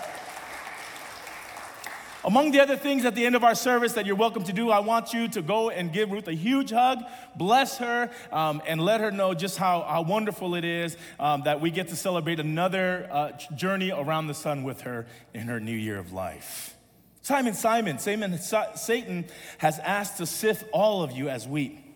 Among 2.24 2.52
the 2.52 2.60
other 2.60 2.76
things 2.76 3.06
at 3.06 3.16
the 3.16 3.26
end 3.26 3.36
of 3.36 3.44
our 3.44 3.56
service 3.56 3.94
that 3.94 4.06
you're 4.06 4.16
welcome 4.16 4.44
to 4.44 4.54
do, 4.54 4.70
I 4.70 4.80
want 4.80 5.14
you 5.14 5.28
to 5.30 5.42
go 5.42 5.70
and 5.70 5.92
give 5.92 6.12
Ruth 6.12 6.28
a 6.28 6.34
huge 6.34 6.70
hug, 6.70 7.00
bless 7.36 7.78
her, 7.78 8.12
um, 8.32 8.62
and 8.68 8.80
let 8.80 9.00
her 9.02 9.10
know 9.10 9.34
just 9.34 9.58
how, 9.58 9.82
how 9.82 10.04
wonderful 10.04 10.54
it 10.54 10.66
is 10.66 10.98
um, 11.20 11.44
that 11.44 11.62
we 11.62 11.72
get 11.72 11.88
to 11.88 11.96
celebrate 11.96 12.40
another 12.40 13.08
uh, 13.10 13.32
journey 13.56 13.92
around 13.92 14.28
the 14.28 14.34
sun 14.34 14.64
with 14.64 14.82
her 14.82 15.08
in 15.34 15.48
her 15.48 15.60
new 15.60 15.72
year 15.72 15.98
of 15.98 16.14
life. 16.14 16.76
Simon, 17.24 17.54
Simon, 17.54 17.98
Simon, 18.00 18.38
Satan 18.38 19.26
has 19.60 19.80
asked 19.80 20.18
to 20.18 20.26
sift 20.26 20.66
all 20.74 21.04
of 21.04 21.12
you 21.14 21.30
as 21.30 21.48
wheat. 21.48 21.91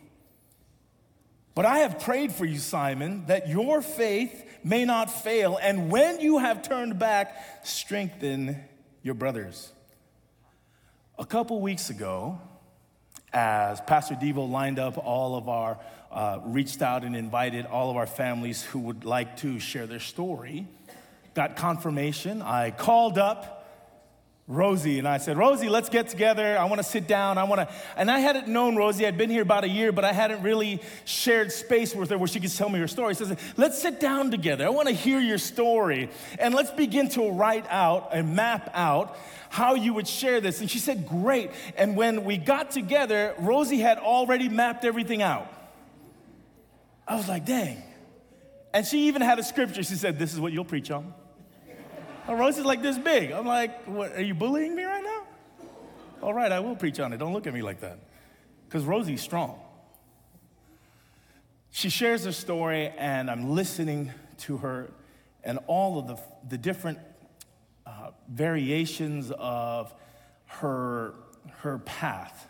But 1.56 1.66
I 1.66 1.80
have 1.80 2.02
prayed 2.02 2.34
for 2.34 2.44
you, 2.44 2.60
Simon, 2.60 3.26
that 3.28 3.48
your 3.48 3.82
faith 3.82 4.44
may 4.62 4.84
not 4.84 5.10
fail, 5.10 5.58
and 5.62 5.90
when 5.90 6.20
you 6.20 6.40
have 6.40 6.62
turned 6.62 7.00
back, 7.00 7.64
strengthen 7.64 8.62
your 9.04 9.14
brothers. 9.14 9.72
A 11.18 11.26
couple 11.26 11.62
weeks 11.62 11.90
ago, 11.90 12.42
as 13.32 13.80
Pastor 13.82 14.16
Devo 14.16 14.50
lined 14.50 14.80
up 14.80 14.98
all 14.98 15.38
of 15.38 15.48
our, 15.48 15.78
uh, 16.12 16.40
reached 16.44 16.82
out 16.82 17.06
and 17.06 17.16
invited 17.16 17.66
all 17.66 17.90
of 17.90 17.96
our 17.96 18.08
families 18.08 18.62
who 18.64 18.80
would 18.80 19.06
like 19.06 19.38
to 19.38 19.58
share 19.58 19.88
their 19.88 20.00
story, 20.02 20.68
got 21.36 21.56
confirmation. 21.56 22.42
I 22.42 22.72
called 22.72 23.18
up 23.18 23.55
Rosie 24.48 25.00
and 25.00 25.08
I 25.08 25.18
said, 25.18 25.38
Rosie, 25.38 25.70
let's 25.70 25.90
get 25.90 26.08
together. 26.08 26.56
I 26.56 26.66
want 26.66 26.78
to 26.78 26.84
sit 26.84 27.08
down. 27.08 27.40
I 27.40 27.46
want 27.46 27.68
to, 27.68 27.76
and 27.98 28.12
I 28.12 28.20
hadn't 28.20 28.48
known 28.48 28.76
Rosie. 28.76 29.08
I'd 29.08 29.18
been 29.18 29.32
here 29.32 29.42
about 29.42 29.64
a 29.64 29.70
year, 29.70 29.92
but 29.92 30.06
I 30.06 30.14
hadn't 30.14 30.44
really 30.44 30.84
shared 31.04 31.52
space 31.52 31.96
with 31.96 32.12
her 32.12 32.18
where 32.20 32.28
she 32.28 32.40
could 32.40 32.56
tell 32.56 32.70
me 32.70 32.78
her 32.78 32.88
story. 32.88 33.16
She 33.16 33.26
says, 33.26 33.36
let's 33.58 33.82
sit 33.82 34.00
down 34.00 34.30
together. 34.30 34.64
I 34.64 34.70
want 34.70 34.88
to 34.88 34.94
hear 34.94 35.20
your 35.20 35.40
story. 35.40 36.12
And 36.38 36.54
let's 36.54 36.70
begin 36.70 37.10
to 37.10 37.32
write 37.32 37.66
out 37.70 38.10
and 38.14 38.36
map 38.36 38.70
out 38.76 39.18
how 39.50 39.74
you 39.74 39.96
would 39.96 40.08
share 40.08 40.40
this. 40.42 40.62
And 40.62 40.70
she 40.70 40.78
said, 40.78 41.08
great. 41.08 41.50
And 41.76 41.98
when 41.98 42.24
we 42.24 42.38
got 42.38 42.70
together, 42.70 43.34
Rosie 43.40 43.80
had 43.80 43.98
already 43.98 44.48
mapped 44.48 44.86
everything 44.86 45.24
out. 45.24 45.52
I 47.08 47.16
was 47.16 47.28
like, 47.28 47.46
dang. 47.46 47.82
And 48.76 48.86
she 48.86 49.08
even 49.08 49.24
had 49.24 49.40
a 49.40 49.44
scripture. 49.44 49.82
She 49.82 49.96
said, 49.96 50.20
this 50.20 50.34
is 50.34 50.40
what 50.40 50.54
you'll 50.54 50.66
preach 50.66 50.92
on. 50.92 51.16
A 52.28 52.36
roast 52.36 52.58
is 52.58 52.66
like 52.66 52.82
this 52.82 52.98
big. 52.98 53.32
I'm 53.32 53.46
like, 53.46 53.86
what, 53.86 54.14
are 54.14 54.24
you 54.24 54.34
bullying 54.34 54.76
me 54.76 54.84
right 54.84 55.04
now? 55.04 55.24
All 56.24 56.34
right, 56.34 56.52
I 56.52 56.60
will 56.60 56.76
preach 56.76 57.00
on 57.00 57.14
it. 57.14 57.18
Don't 57.18 57.34
look 57.34 57.46
at 57.46 57.54
me 57.54 57.62
like 57.62 57.82
that. 57.82 58.00
Because 58.68 58.84
Rosie's 58.84 59.22
strong. 59.22 59.60
She 61.70 61.90
shares 61.90 62.26
her 62.26 62.32
story, 62.32 62.92
and 62.98 63.30
I'm 63.30 63.52
listening 63.52 64.12
to 64.40 64.58
her 64.58 64.92
and 65.44 65.60
all 65.68 66.00
of 66.00 66.08
the, 66.08 66.18
the 66.50 66.58
different 66.58 66.98
uh, 67.86 68.10
variations 68.28 69.32
of 69.38 69.94
her, 70.48 71.14
her 71.60 71.78
path, 71.80 72.48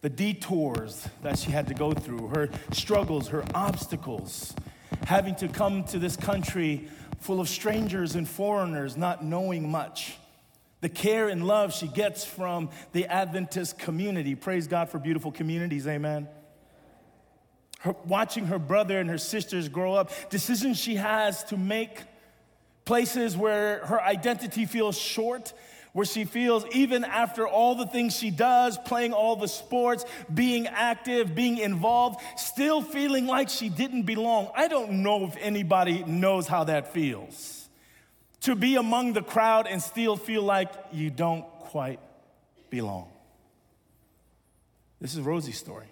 the 0.00 0.08
detours 0.08 1.06
that 1.22 1.38
she 1.38 1.50
had 1.50 1.66
to 1.68 1.74
go 1.74 1.92
through, 1.92 2.28
her 2.28 2.48
struggles, 2.72 3.28
her 3.28 3.44
obstacles, 3.54 4.54
having 5.04 5.34
to 5.34 5.48
come 5.48 5.84
to 5.84 5.98
this 5.98 6.16
country 6.16 6.88
full 7.20 7.40
of 7.40 7.48
strangers 7.48 8.14
and 8.14 8.28
foreigners, 8.28 8.96
not 8.96 9.24
knowing 9.24 9.70
much. 9.70 10.16
The 10.80 10.88
care 10.88 11.28
and 11.28 11.46
love 11.46 11.74
she 11.74 11.88
gets 11.88 12.24
from 12.24 12.70
the 12.92 13.06
Adventist 13.06 13.78
community. 13.78 14.34
Praise 14.34 14.66
God 14.66 14.90
for 14.90 14.98
beautiful 14.98 15.32
communities, 15.32 15.86
amen. 15.86 16.28
Her, 17.80 17.94
watching 18.04 18.46
her 18.46 18.58
brother 18.58 19.00
and 19.00 19.08
her 19.10 19.18
sisters 19.18 19.68
grow 19.68 19.94
up, 19.94 20.10
decisions 20.30 20.78
she 20.78 20.96
has 20.96 21.44
to 21.44 21.56
make, 21.56 22.02
places 22.84 23.36
where 23.36 23.84
her 23.86 24.00
identity 24.00 24.66
feels 24.66 24.96
short 24.96 25.52
where 25.96 26.04
she 26.04 26.26
feels, 26.26 26.66
even 26.72 27.04
after 27.04 27.48
all 27.48 27.74
the 27.74 27.86
things 27.86 28.14
she 28.14 28.30
does, 28.30 28.76
playing 28.84 29.14
all 29.14 29.34
the 29.34 29.48
sports, 29.48 30.04
being 30.34 30.66
active, 30.66 31.34
being 31.34 31.56
involved, 31.56 32.20
still 32.36 32.82
feeling 32.82 33.26
like 33.26 33.48
she 33.48 33.70
didn't 33.70 34.02
belong. 34.02 34.50
I 34.54 34.68
don't 34.68 35.02
know 35.02 35.24
if 35.24 35.34
anybody 35.40 36.04
knows 36.04 36.46
how 36.46 36.64
that 36.64 36.92
feels. 36.92 37.70
To 38.42 38.54
be 38.54 38.76
among 38.76 39.14
the 39.14 39.22
crowd 39.22 39.66
and 39.66 39.82
still 39.82 40.18
feel 40.18 40.42
like 40.42 40.70
you 40.92 41.08
don't 41.08 41.46
quite 41.60 42.00
belong. 42.68 43.08
This 45.00 45.14
is 45.14 45.22
Rosie's 45.22 45.56
story. 45.56 45.86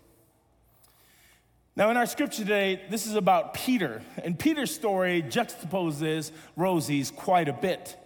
Now, 1.77 1.89
in 1.89 1.97
our 1.97 2.05
scripture 2.05 2.43
today, 2.43 2.83
this 2.91 3.07
is 3.07 3.15
about 3.15 3.55
Peter, 3.55 4.03
and 4.23 4.39
Peter's 4.39 4.75
story 4.75 5.23
juxtaposes 5.23 6.31
Rosie's 6.57 7.11
quite 7.11 7.49
a 7.49 7.55
bit. 7.55 7.97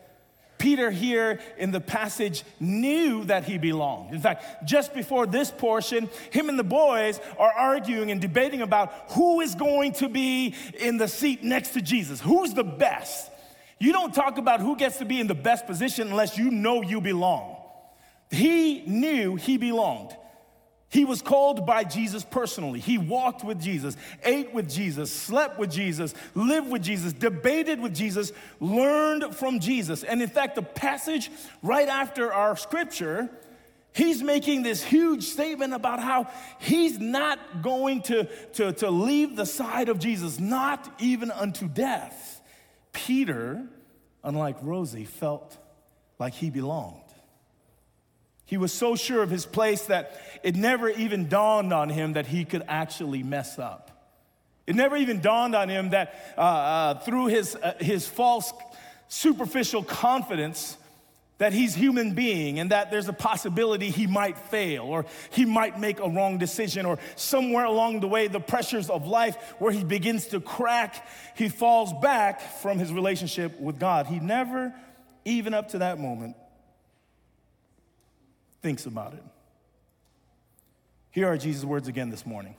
Peter, 0.58 0.90
here 0.90 1.38
in 1.56 1.70
the 1.70 1.80
passage, 1.80 2.44
knew 2.58 3.24
that 3.24 3.44
he 3.44 3.58
belonged. 3.58 4.12
In 4.12 4.20
fact, 4.20 4.66
just 4.66 4.92
before 4.92 5.26
this 5.26 5.50
portion, 5.50 6.10
him 6.30 6.48
and 6.48 6.58
the 6.58 6.64
boys 6.64 7.20
are 7.38 7.52
arguing 7.52 8.10
and 8.10 8.20
debating 8.20 8.60
about 8.60 8.92
who 9.10 9.40
is 9.40 9.54
going 9.54 9.92
to 9.94 10.08
be 10.08 10.54
in 10.78 10.98
the 10.98 11.08
seat 11.08 11.44
next 11.44 11.70
to 11.70 11.80
Jesus. 11.80 12.20
Who's 12.20 12.54
the 12.54 12.64
best? 12.64 13.30
You 13.78 13.92
don't 13.92 14.12
talk 14.12 14.38
about 14.38 14.60
who 14.60 14.76
gets 14.76 14.98
to 14.98 15.04
be 15.04 15.20
in 15.20 15.28
the 15.28 15.34
best 15.34 15.66
position 15.66 16.08
unless 16.08 16.36
you 16.36 16.50
know 16.50 16.82
you 16.82 17.00
belong. 17.00 17.56
He 18.30 18.82
knew 18.86 19.36
he 19.36 19.56
belonged. 19.56 20.14
He 20.90 21.04
was 21.04 21.20
called 21.20 21.66
by 21.66 21.84
Jesus 21.84 22.24
personally. 22.24 22.80
He 22.80 22.96
walked 22.96 23.44
with 23.44 23.60
Jesus, 23.60 23.96
ate 24.24 24.54
with 24.54 24.70
Jesus, 24.70 25.12
slept 25.12 25.58
with 25.58 25.70
Jesus, 25.70 26.14
lived 26.34 26.70
with 26.70 26.82
Jesus, 26.82 27.12
debated 27.12 27.78
with 27.78 27.94
Jesus, 27.94 28.32
learned 28.58 29.36
from 29.36 29.60
Jesus. 29.60 30.02
And 30.02 30.22
in 30.22 30.30
fact, 30.30 30.54
the 30.54 30.62
passage 30.62 31.30
right 31.62 31.88
after 31.88 32.32
our 32.32 32.56
scripture, 32.56 33.28
he's 33.92 34.22
making 34.22 34.62
this 34.62 34.82
huge 34.82 35.24
statement 35.24 35.74
about 35.74 36.00
how 36.00 36.30
he's 36.58 36.98
not 36.98 37.60
going 37.60 38.00
to, 38.02 38.24
to, 38.54 38.72
to 38.72 38.90
leave 38.90 39.36
the 39.36 39.46
side 39.46 39.90
of 39.90 39.98
Jesus, 39.98 40.40
not 40.40 40.90
even 40.98 41.30
unto 41.30 41.68
death. 41.68 42.40
Peter, 42.92 43.62
unlike 44.24 44.56
Rosie, 44.62 45.04
felt 45.04 45.58
like 46.18 46.32
he 46.32 46.48
belonged. 46.48 47.07
He 48.48 48.56
was 48.56 48.72
so 48.72 48.96
sure 48.96 49.22
of 49.22 49.28
his 49.28 49.44
place 49.44 49.82
that 49.86 50.18
it 50.42 50.56
never 50.56 50.88
even 50.88 51.28
dawned 51.28 51.70
on 51.70 51.90
him 51.90 52.14
that 52.14 52.26
he 52.26 52.46
could 52.46 52.62
actually 52.66 53.22
mess 53.22 53.58
up. 53.58 53.90
It 54.66 54.74
never 54.74 54.96
even 54.96 55.20
dawned 55.20 55.54
on 55.54 55.68
him 55.68 55.90
that 55.90 56.14
uh, 56.38 56.40
uh, 56.40 56.94
through 57.00 57.26
his, 57.26 57.54
uh, 57.56 57.74
his 57.78 58.08
false, 58.08 58.50
superficial 59.08 59.82
confidence, 59.82 60.78
that 61.36 61.52
he's 61.52 61.74
human 61.74 62.14
being 62.14 62.58
and 62.58 62.70
that 62.70 62.90
there's 62.90 63.06
a 63.06 63.12
possibility 63.12 63.90
he 63.90 64.06
might 64.06 64.38
fail 64.38 64.84
or 64.84 65.04
he 65.30 65.44
might 65.44 65.78
make 65.78 66.00
a 66.00 66.08
wrong 66.08 66.38
decision 66.38 66.86
or 66.86 66.98
somewhere 67.16 67.66
along 67.66 68.00
the 68.00 68.08
way 68.08 68.28
the 68.28 68.40
pressures 68.40 68.88
of 68.88 69.06
life 69.06 69.36
where 69.58 69.70
he 69.70 69.84
begins 69.84 70.28
to 70.28 70.40
crack 70.40 71.06
he 71.36 71.50
falls 71.50 71.92
back 72.00 72.40
from 72.40 72.78
his 72.78 72.92
relationship 72.92 73.60
with 73.60 73.78
god 73.78 74.06
he 74.06 74.18
never 74.18 74.74
even 75.24 75.54
up 75.54 75.68
to 75.68 75.78
that 75.78 76.00
moment 76.00 76.34
thinks 78.62 78.86
about 78.86 79.14
it. 79.14 79.22
Here 81.10 81.26
are 81.26 81.36
Jesus' 81.36 81.64
words 81.64 81.88
again 81.88 82.10
this 82.10 82.26
morning. 82.26 82.56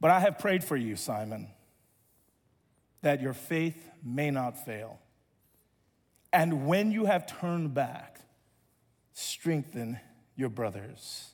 But 0.00 0.10
I 0.10 0.20
have 0.20 0.38
prayed 0.38 0.64
for 0.64 0.76
you, 0.76 0.96
Simon, 0.96 1.48
that 3.02 3.20
your 3.20 3.34
faith 3.34 3.90
may 4.02 4.30
not 4.30 4.64
fail. 4.64 4.98
And 6.32 6.66
when 6.66 6.92
you 6.92 7.06
have 7.06 7.26
turned 7.26 7.74
back, 7.74 8.20
strengthen 9.12 9.98
your 10.36 10.48
brothers. 10.48 11.30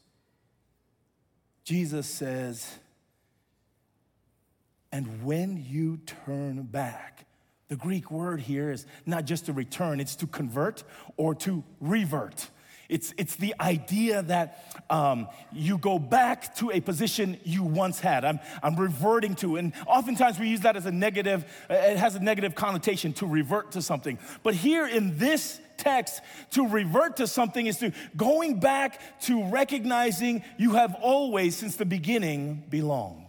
Jesus 1.64 2.06
says, 2.06 2.78
and 4.90 5.24
when 5.24 5.62
you 5.68 5.98
turn 6.24 6.62
back, 6.62 7.25
the 7.68 7.76
Greek 7.76 8.10
word 8.10 8.40
here 8.40 8.70
is 8.70 8.86
not 9.04 9.24
just 9.24 9.46
to 9.46 9.52
return, 9.52 10.00
it's 10.00 10.16
to 10.16 10.26
convert 10.26 10.84
or 11.16 11.34
to 11.34 11.64
revert. 11.80 12.48
It's, 12.88 13.12
it's 13.16 13.34
the 13.36 13.54
idea 13.58 14.22
that 14.22 14.84
um, 14.90 15.26
you 15.52 15.76
go 15.78 15.98
back 15.98 16.54
to 16.56 16.70
a 16.70 16.80
position 16.80 17.38
you 17.42 17.64
once 17.64 17.98
had. 17.98 18.24
I'm, 18.24 18.38
I'm 18.62 18.76
reverting 18.76 19.34
to, 19.36 19.56
and 19.56 19.72
oftentimes 19.86 20.38
we 20.38 20.48
use 20.48 20.60
that 20.60 20.76
as 20.76 20.86
a 20.86 20.92
negative, 20.92 21.44
uh, 21.68 21.74
it 21.74 21.96
has 21.96 22.14
a 22.14 22.20
negative 22.20 22.54
connotation 22.54 23.12
to 23.14 23.26
revert 23.26 23.72
to 23.72 23.82
something. 23.82 24.18
But 24.44 24.54
here 24.54 24.86
in 24.86 25.18
this 25.18 25.60
text, 25.76 26.20
to 26.52 26.68
revert 26.68 27.16
to 27.16 27.26
something 27.26 27.66
is 27.66 27.78
to 27.78 27.92
going 28.16 28.60
back 28.60 29.20
to 29.22 29.44
recognizing 29.46 30.44
you 30.56 30.74
have 30.74 30.94
always, 31.00 31.56
since 31.56 31.76
the 31.76 31.84
beginning, 31.84 32.64
belonged. 32.70 33.25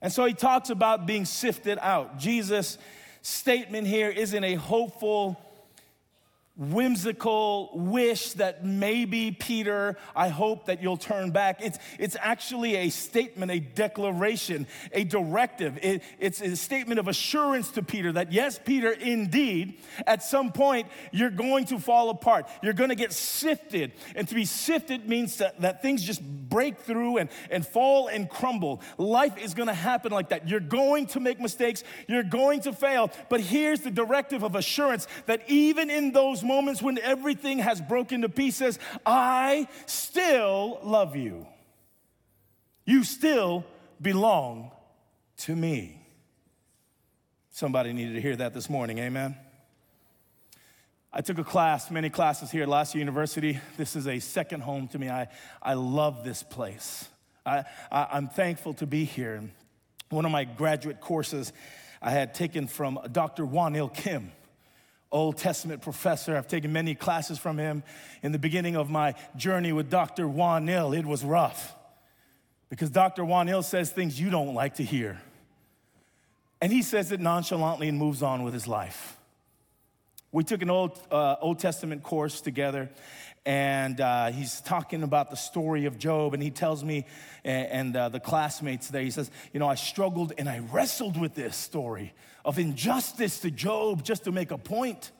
And 0.00 0.12
so 0.12 0.24
he 0.24 0.34
talks 0.34 0.70
about 0.70 1.06
being 1.06 1.24
sifted 1.24 1.78
out. 1.80 2.18
Jesus' 2.18 2.78
statement 3.22 3.86
here 3.86 4.08
isn't 4.08 4.44
a 4.44 4.54
hopeful, 4.54 5.36
whimsical 6.58 7.70
wish 7.72 8.32
that 8.32 8.64
maybe, 8.64 9.30
Peter, 9.30 9.96
I 10.14 10.28
hope 10.28 10.66
that 10.66 10.82
you'll 10.82 10.96
turn 10.96 11.30
back. 11.30 11.62
It's, 11.62 11.78
it's 12.00 12.16
actually 12.20 12.74
a 12.76 12.90
statement, 12.90 13.52
a 13.52 13.60
declaration, 13.60 14.66
a 14.92 15.04
directive. 15.04 15.78
It, 15.80 16.02
it's 16.18 16.40
a 16.40 16.56
statement 16.56 16.98
of 16.98 17.06
assurance 17.06 17.70
to 17.72 17.82
Peter 17.82 18.10
that, 18.12 18.32
yes, 18.32 18.58
Peter, 18.62 18.90
indeed, 18.90 19.78
at 20.04 20.24
some 20.24 20.50
point, 20.50 20.88
you're 21.12 21.30
going 21.30 21.66
to 21.66 21.78
fall 21.78 22.10
apart. 22.10 22.48
You're 22.60 22.72
going 22.72 22.90
to 22.90 22.96
get 22.96 23.12
sifted. 23.12 23.92
And 24.16 24.26
to 24.26 24.34
be 24.34 24.44
sifted 24.44 25.08
means 25.08 25.36
that, 25.36 25.60
that 25.60 25.80
things 25.80 26.02
just 26.02 26.22
break 26.48 26.78
through 26.78 27.18
and, 27.18 27.28
and 27.52 27.64
fall 27.64 28.08
and 28.08 28.28
crumble. 28.28 28.80
Life 28.96 29.38
is 29.38 29.54
going 29.54 29.68
to 29.68 29.74
happen 29.74 30.10
like 30.10 30.30
that. 30.30 30.48
You're 30.48 30.58
going 30.58 31.06
to 31.08 31.20
make 31.20 31.38
mistakes. 31.38 31.84
You're 32.08 32.24
going 32.24 32.62
to 32.62 32.72
fail. 32.72 33.12
But 33.28 33.42
here's 33.42 33.80
the 33.80 33.92
directive 33.92 34.42
of 34.42 34.56
assurance 34.56 35.06
that 35.26 35.42
even 35.48 35.88
in 35.88 36.10
those 36.10 36.42
moments 36.48 36.82
when 36.82 36.98
everything 36.98 37.60
has 37.60 37.80
broken 37.80 38.22
to 38.22 38.28
pieces, 38.28 38.78
I 39.06 39.68
still 39.86 40.80
love 40.82 41.14
you. 41.14 41.46
You 42.84 43.04
still 43.04 43.64
belong 44.00 44.72
to 45.38 45.54
me. 45.54 46.02
Somebody 47.50 47.92
needed 47.92 48.14
to 48.14 48.20
hear 48.20 48.36
that 48.36 48.54
this 48.54 48.70
morning, 48.70 48.98
amen? 48.98 49.36
I 51.12 51.20
took 51.20 51.38
a 51.38 51.44
class, 51.44 51.90
many 51.90 52.10
classes 52.10 52.50
here 52.50 52.62
at 52.62 52.68
La 52.68 52.84
Sierra 52.84 53.00
University. 53.00 53.58
This 53.76 53.96
is 53.96 54.06
a 54.06 54.20
second 54.20 54.60
home 54.60 54.88
to 54.88 54.98
me. 54.98 55.08
I, 55.08 55.28
I 55.62 55.74
love 55.74 56.24
this 56.24 56.42
place. 56.42 57.08
I, 57.44 57.64
I, 57.90 58.16
am 58.16 58.28
thankful 58.28 58.74
to 58.74 58.86
be 58.86 59.04
here. 59.04 59.42
One 60.10 60.24
of 60.24 60.30
my 60.30 60.44
graduate 60.44 61.00
courses 61.00 61.52
I 62.00 62.10
had 62.10 62.34
taken 62.34 62.68
from 62.68 62.98
Dr. 63.10 63.44
Wonil 63.44 63.92
Kim. 63.92 64.32
Old 65.10 65.38
Testament 65.38 65.82
professor. 65.82 66.36
I've 66.36 66.48
taken 66.48 66.72
many 66.72 66.94
classes 66.94 67.38
from 67.38 67.58
him. 67.58 67.82
In 68.22 68.32
the 68.32 68.38
beginning 68.38 68.76
of 68.76 68.90
my 68.90 69.14
journey 69.36 69.72
with 69.72 69.90
Dr. 69.90 70.28
Juan 70.28 70.66
Wonil, 70.66 70.96
it 70.98 71.06
was 71.06 71.24
rough 71.24 71.74
because 72.68 72.90
Dr. 72.90 73.24
Juan 73.24 73.46
Wonil 73.46 73.64
says 73.64 73.90
things 73.90 74.20
you 74.20 74.30
don't 74.30 74.54
like 74.54 74.76
to 74.76 74.84
hear. 74.84 75.20
And 76.60 76.72
he 76.72 76.82
says 76.82 77.12
it 77.12 77.20
nonchalantly 77.20 77.88
and 77.88 77.98
moves 77.98 78.22
on 78.22 78.42
with 78.42 78.52
his 78.54 78.66
life. 78.66 79.17
We 80.30 80.44
took 80.44 80.60
an 80.60 80.68
Old, 80.68 81.00
uh, 81.10 81.36
Old 81.40 81.58
Testament 81.58 82.02
course 82.02 82.42
together, 82.42 82.90
and 83.46 83.98
uh, 83.98 84.30
he's 84.30 84.60
talking 84.60 85.02
about 85.02 85.30
the 85.30 85.36
story 85.36 85.86
of 85.86 85.98
Job. 85.98 86.34
And 86.34 86.42
he 86.42 86.50
tells 86.50 86.84
me, 86.84 87.06
and, 87.44 87.66
and 87.68 87.96
uh, 87.96 88.08
the 88.10 88.20
classmates 88.20 88.88
there, 88.88 89.00
he 89.00 89.10
says, 89.10 89.30
You 89.54 89.60
know, 89.60 89.66
I 89.66 89.74
struggled 89.74 90.34
and 90.36 90.46
I 90.46 90.58
wrestled 90.70 91.18
with 91.18 91.34
this 91.34 91.56
story 91.56 92.12
of 92.44 92.58
injustice 92.58 93.40
to 93.40 93.50
Job 93.50 94.04
just 94.04 94.24
to 94.24 94.32
make 94.32 94.50
a 94.50 94.58
point. 94.58 95.12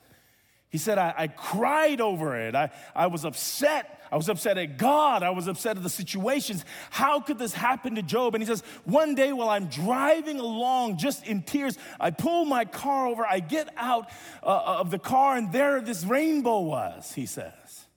He 0.69 0.77
said, 0.77 0.99
I, 0.99 1.13
I, 1.17 1.27
cried 1.27 1.99
over 1.99 2.37
it. 2.39 2.53
I, 2.53 2.69
I 2.95 3.07
was 3.07 3.25
upset. 3.25 4.01
I 4.11 4.17
was 4.17 4.29
upset 4.29 4.57
at 4.59 4.77
God. 4.77 5.23
I 5.23 5.31
was 5.31 5.47
upset 5.47 5.77
at 5.77 5.83
the 5.83 5.89
situations. 5.89 6.63
How 6.91 7.19
could 7.19 7.39
this 7.39 7.53
happen 7.53 7.95
to 7.95 8.03
Job? 8.03 8.35
And 8.35 8.43
he 8.43 8.47
says, 8.47 8.61
One 8.85 9.15
day 9.15 9.33
while 9.33 9.49
I'm 9.49 9.65
driving 9.65 10.39
along 10.39 10.97
just 10.97 11.25
in 11.25 11.41
tears, 11.41 11.75
I 11.99 12.11
pull 12.11 12.45
my 12.45 12.65
car 12.65 13.07
over. 13.07 13.25
I 13.25 13.39
get 13.39 13.69
out 13.77 14.11
uh, 14.43 14.77
of 14.79 14.91
the 14.91 14.99
car, 14.99 15.37
and 15.37 15.51
there 15.51 15.81
this 15.81 16.03
rainbow 16.03 16.59
was, 16.59 17.13
he 17.13 17.25
says. 17.25 17.87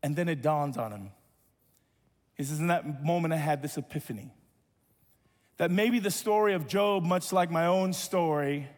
And 0.00 0.14
then 0.14 0.28
it 0.28 0.42
dawns 0.42 0.76
on 0.76 0.92
him. 0.92 1.10
He 2.36 2.44
says, 2.44 2.60
In 2.60 2.68
that 2.68 3.04
moment, 3.04 3.34
I 3.34 3.38
had 3.38 3.62
this 3.62 3.76
epiphany 3.76 4.32
that 5.56 5.72
maybe 5.72 5.98
the 5.98 6.10
story 6.10 6.54
of 6.54 6.68
Job, 6.68 7.02
much 7.02 7.32
like 7.32 7.50
my 7.50 7.66
own 7.66 7.92
story, 7.92 8.68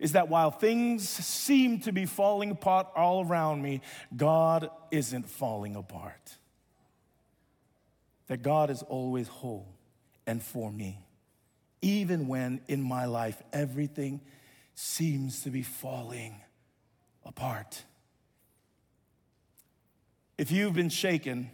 is 0.00 0.12
that 0.12 0.28
while 0.28 0.50
things 0.50 1.06
seem 1.08 1.78
to 1.80 1.92
be 1.92 2.06
falling 2.06 2.50
apart 2.50 2.88
all 2.96 3.24
around 3.24 3.62
me, 3.62 3.82
God 4.16 4.70
isn't 4.90 5.28
falling 5.28 5.76
apart. 5.76 6.36
That 8.26 8.42
God 8.42 8.70
is 8.70 8.82
always 8.82 9.28
whole 9.28 9.68
and 10.26 10.42
for 10.42 10.72
me, 10.72 11.04
even 11.82 12.28
when 12.28 12.62
in 12.66 12.82
my 12.82 13.04
life 13.04 13.42
everything 13.52 14.22
seems 14.74 15.42
to 15.42 15.50
be 15.50 15.62
falling 15.62 16.40
apart. 17.24 17.84
If 20.38 20.50
you've 20.50 20.74
been 20.74 20.88
shaken 20.88 21.50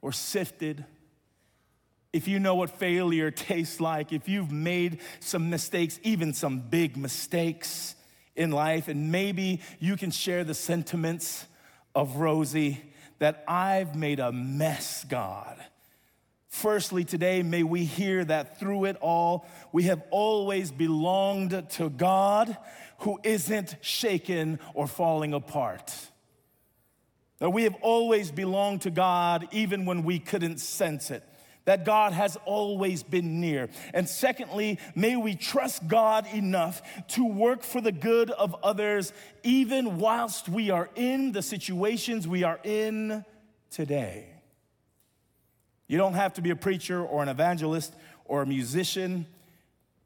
or 0.00 0.12
sifted 0.12 0.84
if 2.14 2.28
you 2.28 2.38
know 2.38 2.54
what 2.54 2.70
failure 2.70 3.32
tastes 3.32 3.80
like, 3.80 4.12
if 4.12 4.28
you've 4.28 4.52
made 4.52 5.00
some 5.18 5.50
mistakes, 5.50 5.98
even 6.04 6.32
some 6.32 6.60
big 6.60 6.96
mistakes 6.96 7.96
in 8.36 8.52
life, 8.52 8.86
and 8.86 9.10
maybe 9.10 9.60
you 9.80 9.96
can 9.96 10.12
share 10.12 10.44
the 10.44 10.54
sentiments 10.54 11.44
of 11.92 12.16
Rosie 12.16 12.80
that 13.18 13.42
I've 13.48 13.96
made 13.96 14.20
a 14.20 14.30
mess, 14.30 15.04
God. 15.08 15.56
Firstly, 16.46 17.02
today, 17.02 17.42
may 17.42 17.64
we 17.64 17.84
hear 17.84 18.24
that 18.24 18.60
through 18.60 18.84
it 18.84 18.96
all, 19.00 19.44
we 19.72 19.82
have 19.84 20.02
always 20.12 20.70
belonged 20.70 21.68
to 21.70 21.90
God 21.90 22.56
who 22.98 23.18
isn't 23.24 23.74
shaken 23.80 24.60
or 24.72 24.86
falling 24.86 25.34
apart. 25.34 25.92
That 27.40 27.50
we 27.50 27.64
have 27.64 27.74
always 27.80 28.30
belonged 28.30 28.82
to 28.82 28.90
God 28.90 29.48
even 29.50 29.84
when 29.84 30.04
we 30.04 30.20
couldn't 30.20 30.58
sense 30.58 31.10
it 31.10 31.24
that 31.64 31.84
God 31.84 32.12
has 32.12 32.36
always 32.44 33.02
been 33.02 33.40
near. 33.40 33.68
And 33.92 34.08
secondly, 34.08 34.78
may 34.94 35.16
we 35.16 35.34
trust 35.34 35.86
God 35.88 36.26
enough 36.32 36.82
to 37.08 37.24
work 37.24 37.62
for 37.62 37.80
the 37.80 37.92
good 37.92 38.30
of 38.30 38.54
others, 38.62 39.12
even 39.42 39.98
whilst 39.98 40.48
we 40.48 40.70
are 40.70 40.90
in 40.94 41.32
the 41.32 41.42
situations 41.42 42.28
we 42.28 42.42
are 42.42 42.60
in 42.64 43.24
today. 43.70 44.26
You 45.86 45.98
don't 45.98 46.14
have 46.14 46.34
to 46.34 46.42
be 46.42 46.50
a 46.50 46.56
preacher 46.56 47.02
or 47.02 47.22
an 47.22 47.28
evangelist 47.28 47.94
or 48.24 48.42
a 48.42 48.46
musician 48.46 49.26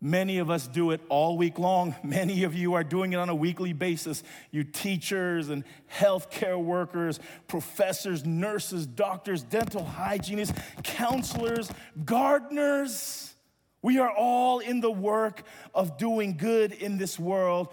Many 0.00 0.38
of 0.38 0.48
us 0.48 0.68
do 0.68 0.92
it 0.92 1.00
all 1.08 1.36
week 1.36 1.58
long. 1.58 1.94
Many 2.04 2.44
of 2.44 2.54
you 2.54 2.74
are 2.74 2.84
doing 2.84 3.12
it 3.12 3.16
on 3.16 3.28
a 3.28 3.34
weekly 3.34 3.72
basis. 3.72 4.22
You 4.50 4.62
teachers 4.62 5.48
and 5.48 5.64
healthcare 5.92 6.62
workers, 6.62 7.18
professors, 7.48 8.24
nurses, 8.24 8.86
doctors, 8.86 9.42
dental 9.42 9.84
hygienists, 9.84 10.58
counselors, 10.84 11.70
gardeners. 12.04 13.34
We 13.82 13.98
are 13.98 14.10
all 14.10 14.60
in 14.60 14.80
the 14.80 14.90
work 14.90 15.42
of 15.74 15.98
doing 15.98 16.36
good 16.36 16.72
in 16.72 16.98
this 16.98 17.18
world, 17.18 17.68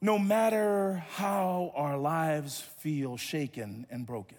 no 0.00 0.18
matter 0.18 1.04
how 1.14 1.72
our 1.74 1.96
lives 1.96 2.60
feel 2.78 3.16
shaken 3.16 3.86
and 3.90 4.06
broken. 4.06 4.38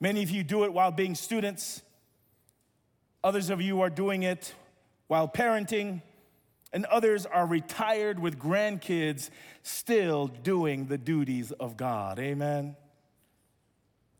Many 0.00 0.22
of 0.22 0.30
you 0.30 0.42
do 0.42 0.64
it 0.64 0.72
while 0.72 0.90
being 0.90 1.14
students, 1.14 1.82
others 3.22 3.50
of 3.50 3.60
you 3.60 3.82
are 3.82 3.90
doing 3.90 4.22
it 4.22 4.54
while 5.06 5.28
parenting 5.28 6.00
and 6.74 6.84
others 6.86 7.24
are 7.24 7.46
retired 7.46 8.18
with 8.18 8.36
grandkids 8.36 9.30
still 9.62 10.26
doing 10.26 10.86
the 10.86 10.98
duties 10.98 11.52
of 11.52 11.76
God. 11.76 12.18
Amen. 12.18 12.76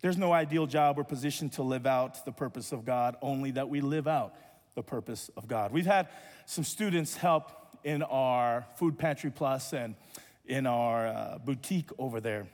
There's 0.00 0.16
no 0.16 0.32
ideal 0.32 0.66
job 0.66 0.96
or 0.98 1.04
position 1.04 1.50
to 1.50 1.64
live 1.64 1.84
out 1.84 2.24
the 2.24 2.32
purpose 2.32 2.70
of 2.70 2.84
God, 2.84 3.16
only 3.20 3.50
that 3.50 3.68
we 3.68 3.80
live 3.80 4.06
out 4.06 4.36
the 4.76 4.82
purpose 4.84 5.30
of 5.36 5.48
God. 5.48 5.72
We've 5.72 5.84
had 5.84 6.08
some 6.46 6.62
students 6.62 7.16
help 7.16 7.50
in 7.82 8.02
our 8.04 8.64
Food 8.76 8.98
Pantry 8.98 9.30
Plus 9.30 9.72
and 9.72 9.96
in 10.46 10.66
our 10.66 11.08
uh, 11.08 11.38
boutique 11.44 11.90
over 11.98 12.20
there. 12.20 12.46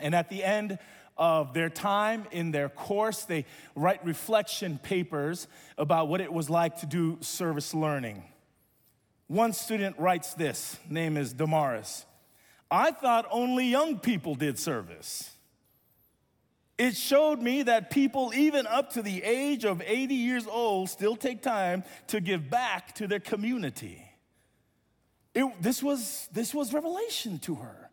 And 0.00 0.12
at 0.12 0.28
the 0.28 0.42
end 0.42 0.78
of 1.16 1.54
their 1.54 1.70
time 1.70 2.26
in 2.32 2.50
their 2.50 2.68
course, 2.68 3.22
they 3.24 3.44
write 3.76 4.04
reflection 4.04 4.78
papers 4.78 5.46
about 5.78 6.08
what 6.08 6.20
it 6.20 6.32
was 6.32 6.50
like 6.50 6.80
to 6.80 6.86
do 6.86 7.18
service 7.20 7.74
learning. 7.74 8.24
One 9.30 9.52
student 9.52 9.96
writes 9.96 10.34
this, 10.34 10.76
name 10.88 11.16
is 11.16 11.32
Damaris. 11.32 12.04
I 12.68 12.90
thought 12.90 13.28
only 13.30 13.64
young 13.66 14.00
people 14.00 14.34
did 14.34 14.58
service. 14.58 15.30
It 16.76 16.96
showed 16.96 17.40
me 17.40 17.62
that 17.62 17.90
people, 17.90 18.32
even 18.34 18.66
up 18.66 18.94
to 18.94 19.02
the 19.02 19.22
age 19.22 19.64
of 19.64 19.82
80 19.86 20.16
years 20.16 20.48
old, 20.48 20.90
still 20.90 21.14
take 21.14 21.42
time 21.42 21.84
to 22.08 22.20
give 22.20 22.50
back 22.50 22.96
to 22.96 23.06
their 23.06 23.20
community. 23.20 24.02
It, 25.32 25.62
this, 25.62 25.80
was, 25.80 26.28
this 26.32 26.52
was 26.52 26.72
revelation 26.72 27.38
to 27.40 27.54
her. 27.54 27.89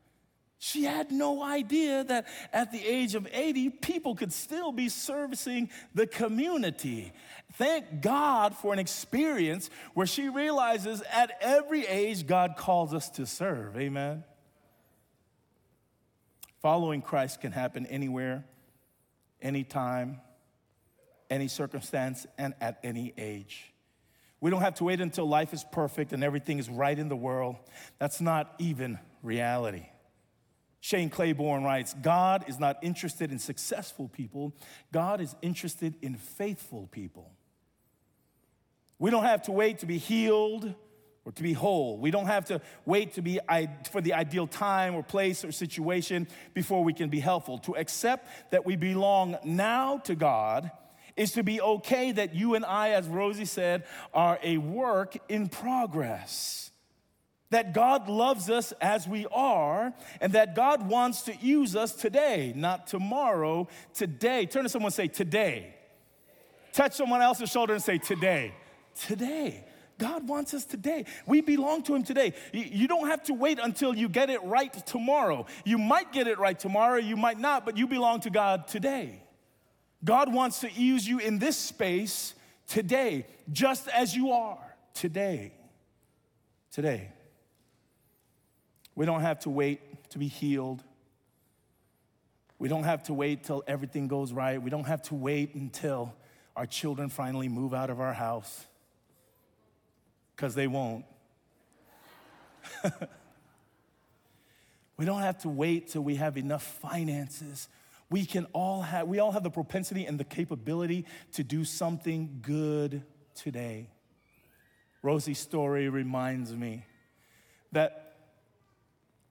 She 0.60 0.86
had 0.86 1.12
no 1.12 1.44
idea 1.44 2.04
that 2.06 2.26
at 2.52 2.72
the 2.72 2.84
age 2.84 3.14
of 3.14 3.28
80, 3.32 3.70
people 3.70 4.16
could 4.16 4.34
still 4.34 4.72
be 4.72 4.90
servicing 4.90 5.70
the 5.94 6.08
community. 6.08 7.14
Thank 7.54 8.02
God 8.02 8.56
for 8.56 8.74
an 8.74 8.80
experience 8.80 9.70
where 9.94 10.08
she 10.08 10.30
realizes 10.30 11.04
at 11.12 11.32
every 11.42 11.86
age, 11.86 12.26
God 12.26 12.56
calls 12.58 12.94
us 12.94 13.10
to 13.12 13.28
serve. 13.28 13.78
Amen. 13.78 14.24
Following 16.64 17.04
Christ 17.04 17.40
can 17.42 17.52
happen 17.52 17.86
anywhere, 17.86 18.44
anytime, 19.40 20.22
any 21.30 21.48
circumstance, 21.48 22.26
and 22.40 22.56
at 22.60 22.80
any 22.84 23.14
age. 23.16 23.74
We 24.42 24.50
don't 24.50 24.62
have 24.62 24.76
to 24.76 24.84
wait 24.84 25.02
until 25.02 25.28
life 25.28 25.54
is 25.54 25.64
perfect 25.72 26.14
and 26.14 26.24
everything 26.24 26.58
is 26.58 26.68
right 26.68 26.98
in 26.98 27.10
the 27.10 27.16
world. 27.16 27.58
That's 28.00 28.22
not 28.22 28.56
even 28.58 28.98
reality. 29.22 29.86
Shane 30.80 31.10
Claiborne 31.10 31.64
writes 31.64 31.96
God 32.02 32.46
is 32.48 32.60
not 32.60 32.78
interested 32.82 33.32
in 33.32 33.40
successful 33.40 34.08
people, 34.08 34.54
God 34.92 35.22
is 35.22 35.36
interested 35.42 35.96
in 36.02 36.16
faithful 36.16 36.88
people. 36.92 37.32
We 39.00 39.12
don't 39.12 39.24
have 39.24 39.44
to 39.44 39.52
wait 39.52 39.80
to 39.80 39.86
be 39.86 39.98
healed 39.98 40.74
or 41.28 41.32
to 41.34 41.44
be 41.44 41.54
whole. 41.54 41.98
We 41.98 42.10
don't 42.10 42.28
have 42.28 42.46
to 42.46 42.62
wait 42.86 43.14
to 43.14 43.22
be 43.22 43.40
for 43.92 44.02
the 44.02 44.14
ideal 44.14 44.48
time 44.48 44.96
or 44.96 45.04
place 45.04 45.44
or 45.44 45.52
situation 45.52 46.28
before 46.54 46.84
we 46.84 46.94
can 46.94 47.10
be 47.10 47.20
helpful. 47.20 47.60
To 47.60 47.76
accept 47.76 48.52
that 48.52 48.66
we 48.66 48.76
belong 48.76 49.38
now 49.44 49.98
to 50.00 50.16
God 50.16 50.72
is 51.18 51.34
to 51.34 51.44
be 51.44 51.60
okay 51.60 52.12
that 52.14 52.34
you 52.34 52.56
and 52.56 52.64
I, 52.64 52.92
as 52.92 53.08
Rosie 53.08 53.46
said, 53.46 53.84
are 54.14 54.40
a 54.42 54.58
work 54.58 55.18
in 55.28 55.50
progress. 55.50 56.72
That 57.50 57.74
God 57.74 58.10
loves 58.10 58.50
us 58.50 58.74
as 58.82 59.08
we 59.08 59.26
are, 59.32 59.94
and 60.20 60.34
that 60.34 60.54
God 60.54 60.90
wants 60.90 61.22
to 61.24 61.36
use 61.36 61.76
us 61.76 61.94
today, 61.94 62.52
not 62.56 62.88
tomorrow, 62.88 63.70
today. 63.94 64.46
Turn 64.46 64.64
to 64.64 64.70
someone 64.70 64.88
and 64.88 64.94
say, 64.94 65.08
Today. 65.08 65.74
Touch 66.74 66.94
someone 66.94 67.22
else's 67.22 67.50
shoulder 67.50 67.74
and 67.74 67.82
say, 67.82 67.98
Today. 67.98 68.54
Today. 68.96 69.64
God 69.98 70.28
wants 70.28 70.54
us 70.54 70.64
today. 70.64 71.06
We 71.26 71.42
belong 71.42 71.84
to 71.84 71.96
Him 71.96 72.04
today. 72.04 72.34
You 72.54 72.88
don't 72.88 73.08
have 73.08 73.24
to 73.24 73.34
wait 73.34 73.60
until 73.60 73.96
you 73.96 74.10
get 74.10 74.30
it 74.30 74.44
right 74.44 74.72
tomorrow. 74.86 75.46
You 75.66 75.78
might 75.78 76.12
get 76.12 76.28
it 76.28 76.38
right 76.38 76.58
tomorrow, 76.58 76.98
you 76.98 77.16
might 77.16 77.40
not, 77.40 77.66
but 77.66 77.78
you 77.78 77.88
belong 77.88 78.20
to 78.22 78.30
God 78.30 78.68
today. 78.68 79.24
God 80.04 80.32
wants 80.32 80.60
to 80.60 80.72
use 80.72 81.08
you 81.08 81.20
in 81.20 81.40
this 81.40 81.58
space 81.58 82.36
today, 82.68 83.26
just 83.52 83.88
as 83.88 84.16
you 84.16 84.32
are 84.32 84.60
today. 84.94 85.54
Today. 86.72 87.10
We 88.98 89.06
don't 89.06 89.22
have 89.22 89.40
to 89.42 89.50
wait 89.50 90.10
to 90.10 90.18
be 90.18 90.28
healed. 90.28 90.84
We 92.60 92.68
don't 92.68 92.84
have 92.84 93.04
to 93.04 93.14
wait 93.14 93.46
till 93.46 93.64
everything 93.68 94.10
goes 94.10 94.34
right. 94.34 94.62
We 94.62 94.70
don't 94.70 94.88
have 94.88 95.04
to 95.04 95.16
wait 95.16 95.56
until 95.56 96.14
our 96.56 96.66
children 96.66 97.08
finally 97.08 97.48
move 97.48 97.74
out 97.74 97.90
of 97.90 98.02
our 98.02 98.14
house, 98.14 98.66
because 100.36 100.56
they 100.56 100.68
won't. 100.68 101.06
we 104.98 105.06
don't 105.06 105.22
have 105.22 105.38
to 105.44 105.50
wait 105.50 105.90
till 105.90 106.02
we 106.02 106.16
have 106.16 106.36
enough 106.36 106.64
finances 106.64 107.70
we 108.10 108.26
can 108.26 108.46
all 108.54 108.82
have, 108.82 109.08
we 109.08 109.20
all 109.20 109.32
have 109.32 109.44
the 109.44 109.50
propensity 109.50 110.06
and 110.06 110.20
the 110.20 110.24
capability 110.24 111.06
to 111.34 111.44
do 111.44 111.64
something 111.66 112.40
good 112.42 113.04
today. 113.36 113.90
Rosie's 115.02 115.40
story 115.40 115.90
reminds 115.90 116.54
me 116.54 116.86
that 117.74 118.07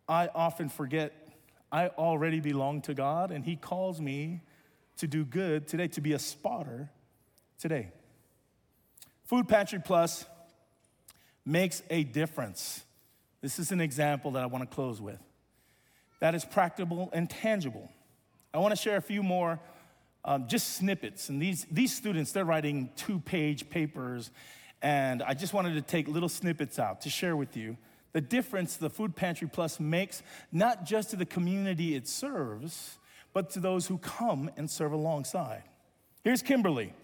I 0.08 0.28
often 0.34 0.68
forget 0.68 1.12
I 1.72 1.88
already 1.88 2.40
belong 2.40 2.82
to 2.82 2.94
God 2.94 3.30
and 3.30 3.44
He 3.44 3.56
calls 3.56 4.00
me 4.00 4.42
to 4.98 5.06
do 5.06 5.24
good 5.24 5.68
today, 5.68 5.88
to 5.88 6.00
be 6.00 6.12
a 6.12 6.18
spotter 6.18 6.90
today. 7.58 7.90
Food 9.24 9.48
Pantry 9.48 9.80
Plus 9.84 10.24
makes 11.44 11.82
a 11.90 12.04
difference. 12.04 12.84
This 13.40 13.58
is 13.58 13.72
an 13.72 13.80
example 13.80 14.32
that 14.32 14.42
I 14.42 14.46
want 14.46 14.68
to 14.68 14.74
close 14.74 15.00
with 15.00 15.18
that 16.20 16.34
is 16.34 16.44
practical 16.44 17.10
and 17.12 17.28
tangible. 17.28 17.90
I 18.54 18.58
want 18.58 18.74
to 18.74 18.80
share 18.80 18.96
a 18.96 19.02
few 19.02 19.22
more 19.22 19.60
um, 20.24 20.48
just 20.48 20.74
snippets. 20.76 21.28
And 21.28 21.40
these, 21.40 21.66
these 21.70 21.94
students, 21.94 22.32
they're 22.32 22.44
writing 22.44 22.90
two 22.96 23.20
page 23.20 23.68
papers. 23.68 24.30
And 24.82 25.22
I 25.22 25.34
just 25.34 25.52
wanted 25.52 25.74
to 25.74 25.82
take 25.82 26.08
little 26.08 26.28
snippets 26.28 26.78
out 26.78 27.02
to 27.02 27.10
share 27.10 27.36
with 27.36 27.56
you 27.56 27.76
the 28.12 28.20
difference 28.20 28.76
the 28.76 28.90
Food 28.90 29.14
Pantry 29.16 29.48
Plus 29.48 29.78
makes, 29.78 30.22
not 30.52 30.84
just 30.84 31.10
to 31.10 31.16
the 31.16 31.26
community 31.26 31.94
it 31.94 32.08
serves, 32.08 32.98
but 33.32 33.50
to 33.50 33.60
those 33.60 33.86
who 33.86 33.98
come 33.98 34.50
and 34.56 34.70
serve 34.70 34.92
alongside. 34.92 35.62
Here's 36.24 36.42
Kimberly. 36.42 36.94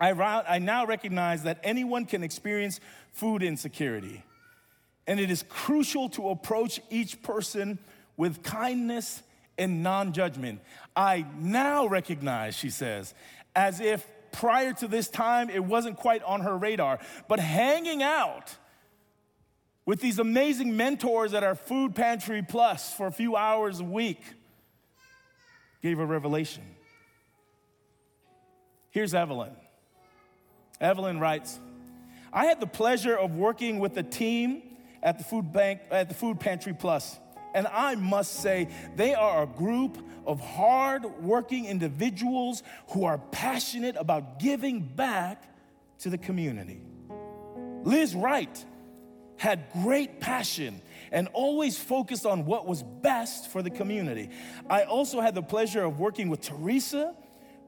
I, 0.00 0.58
now 0.58 0.86
recognize 0.86 1.44
that 1.44 1.60
anyone 1.62 2.04
can 2.04 2.22
experience 2.22 2.80
food 3.12 3.42
insecurity, 3.42 4.24
and 5.06 5.20
it 5.20 5.30
is 5.30 5.44
crucial 5.48 6.08
to 6.10 6.30
approach 6.30 6.80
each 6.90 7.22
person 7.22 7.78
with 8.16 8.42
kindness 8.42 9.22
and 9.56 9.82
non 9.82 10.12
judgment. 10.12 10.60
I 10.96 11.26
now 11.38 11.86
recognize, 11.86 12.56
she 12.56 12.70
says, 12.70 13.14
as 13.54 13.80
if 13.80 14.06
prior 14.32 14.72
to 14.72 14.88
this 14.88 15.08
time 15.08 15.48
it 15.48 15.64
wasn't 15.64 15.96
quite 15.96 16.22
on 16.24 16.40
her 16.40 16.56
radar, 16.56 16.98
but 17.28 17.38
hanging 17.38 18.02
out 18.02 18.56
with 19.86 20.00
these 20.00 20.18
amazing 20.18 20.76
mentors 20.76 21.34
at 21.34 21.42
our 21.42 21.54
Food 21.54 21.94
Pantry 21.94 22.42
Plus 22.42 22.92
for 22.94 23.06
a 23.06 23.12
few 23.12 23.36
hours 23.36 23.80
a 23.80 23.84
week 23.84 24.20
gave 25.82 25.98
a 25.98 26.06
revelation. 26.06 26.62
Here's 28.90 29.12
Evelyn. 29.12 29.52
Evelyn 30.80 31.20
writes, 31.20 31.58
I 32.32 32.46
had 32.46 32.60
the 32.60 32.66
pleasure 32.66 33.16
of 33.16 33.34
working 33.34 33.78
with 33.78 33.96
a 33.98 34.02
team 34.02 34.62
at 35.02 35.18
the 35.18 35.24
Food 35.24 35.52
Bank 35.52 35.80
at 35.90 36.08
the 36.08 36.14
Food 36.14 36.40
Pantry 36.40 36.74
And 37.54 37.66
I 37.66 37.94
must 37.96 38.34
say, 38.40 38.68
they 38.96 39.14
are 39.14 39.42
a 39.42 39.46
group 39.46 39.98
of 40.26 40.40
hard-working 40.40 41.66
individuals 41.66 42.62
who 42.88 43.04
are 43.04 43.18
passionate 43.18 43.96
about 43.96 44.38
giving 44.38 44.80
back 44.80 45.44
to 45.98 46.08
the 46.08 46.18
community. 46.18 46.80
Liz 47.82 48.14
Wright 48.14 48.64
had 49.36 49.64
great 49.72 50.20
passion 50.20 50.80
and 51.12 51.28
always 51.32 51.78
focused 51.78 52.26
on 52.26 52.44
what 52.44 52.66
was 52.66 52.82
best 52.82 53.48
for 53.50 53.62
the 53.62 53.70
community. 53.70 54.30
I 54.68 54.82
also 54.82 55.20
had 55.20 55.34
the 55.34 55.42
pleasure 55.42 55.84
of 55.84 55.98
working 55.98 56.28
with 56.28 56.40
Teresa, 56.40 57.14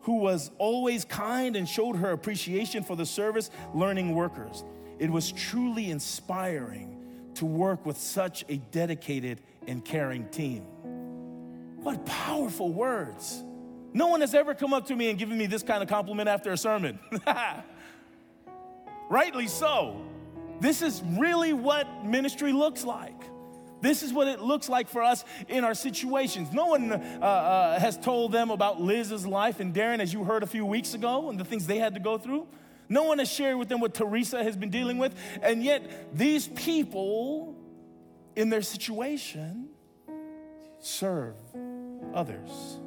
who 0.01 0.19
was 0.19 0.51
always 0.59 1.05
kind 1.05 1.57
and 1.57 1.69
showed 1.69 1.97
her 1.97 2.11
appreciation 2.11 2.83
for 2.83 2.97
the 2.97 3.07
service 3.07 3.51
learning 3.75 4.15
workers. 4.15 4.65
It 4.99 5.11
was 5.11 5.33
truly 5.33 5.91
inspiring 5.91 6.97
to 7.35 7.45
work 7.45 7.85
with 7.85 7.99
such 7.99 8.45
a 8.49 8.57
dedicated 8.57 9.41
and 9.67 9.85
caring 9.85 10.29
team. 10.29 10.63
What 11.83 12.05
powerful 12.07 12.73
words. 12.73 13.45
No 13.93 14.09
one 14.09 14.21
has 14.21 14.35
ever 14.35 14.55
come 14.55 14.73
up 14.73 14.87
to 14.87 14.97
me 14.97 15.11
and 15.11 15.19
given 15.19 15.39
me 15.39 15.47
this 15.47 15.63
kind 15.63 15.83
of 15.83 15.89
compliment 15.89 16.29
after 16.29 16.53
a 16.53 16.57
sermon. 16.57 16.99
Rightly 19.09 19.47
so. 19.47 20.05
This 20.61 20.83
is 20.83 21.03
really 21.19 21.53
what 21.53 22.05
ministry 22.05 22.53
looks 22.53 22.85
like. 22.85 23.15
This 23.83 24.03
is 24.03 24.13
what 24.13 24.27
it 24.27 24.41
looks 24.41 24.69
like 24.69 24.89
for 24.89 25.03
us 25.03 25.25
in 25.49 25.63
our 25.63 25.75
situations. 25.75 26.53
No 26.53 26.67
one 26.67 26.93
uh, 26.93 26.97
uh, 26.97 27.79
has 27.79 27.99
told 27.99 28.33
them 28.33 28.51
about 28.51 28.81
Liz's 28.81 29.27
life 29.27 29.61
and 29.61 29.75
Darren, 29.75 30.01
as 30.01 30.13
you 30.13 30.25
heard 30.25 30.43
a 30.43 30.47
few 30.47 30.65
weeks 30.65 30.95
ago, 30.95 31.29
and 31.29 31.39
the 31.39 31.45
things 31.45 31.67
they 31.67 31.79
had 31.79 31.95
to 31.95 32.01
go 32.01 32.17
through. 32.17 32.47
No 32.89 33.03
one 33.03 33.19
has 33.19 33.31
shared 33.31 33.59
with 33.59 33.69
them 33.69 33.81
what 33.81 33.95
Teresa 33.95 34.43
has 34.43 34.57
been 34.57 34.71
dealing 34.71 34.99
with. 34.99 35.15
And 35.43 35.63
yet, 35.63 36.17
these 36.17 36.49
people 36.49 37.55
in 38.35 38.49
their 38.49 38.63
situation 38.63 39.69
serve 40.79 41.35
others. 42.15 42.79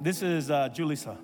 This 0.00 0.22
is 0.22 0.50
uh, 0.50 0.68
Julissa. 0.68 1.16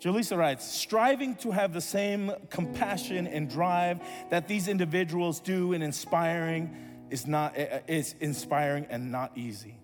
Julissa 0.00 0.36
writes, 0.36 0.64
striving 0.66 1.36
to 1.36 1.50
have 1.50 1.72
the 1.72 1.80
same 1.80 2.32
compassion 2.50 3.26
and 3.26 3.48
drive 3.48 4.00
that 4.30 4.46
these 4.46 4.68
individuals 4.68 5.40
do 5.40 5.72
in 5.72 5.82
inspiring 5.82 6.76
is 7.10 7.26
not 7.26 7.56
is 7.56 8.14
inspiring 8.20 8.86
and 8.90 9.10
not 9.10 9.32
easy. 9.36 9.78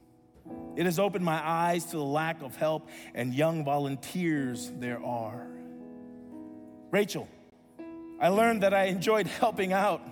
It 0.77 0.87
has 0.87 0.98
opened 0.98 1.25
my 1.25 1.40
eyes 1.46 1.85
to 1.87 1.96
the 1.96 2.05
lack 2.05 2.42
of 2.42 2.57
help 2.57 2.88
and 3.14 3.33
young 3.33 3.64
volunteers 3.64 4.70
there 4.79 5.03
are. 5.03 5.46
Rachel, 6.90 7.29
I 8.20 8.29
learned 8.29 8.62
that 8.62 8.75
I 8.75 8.85
enjoyed 8.85 9.27
helping 9.27 9.72
out 9.72 10.03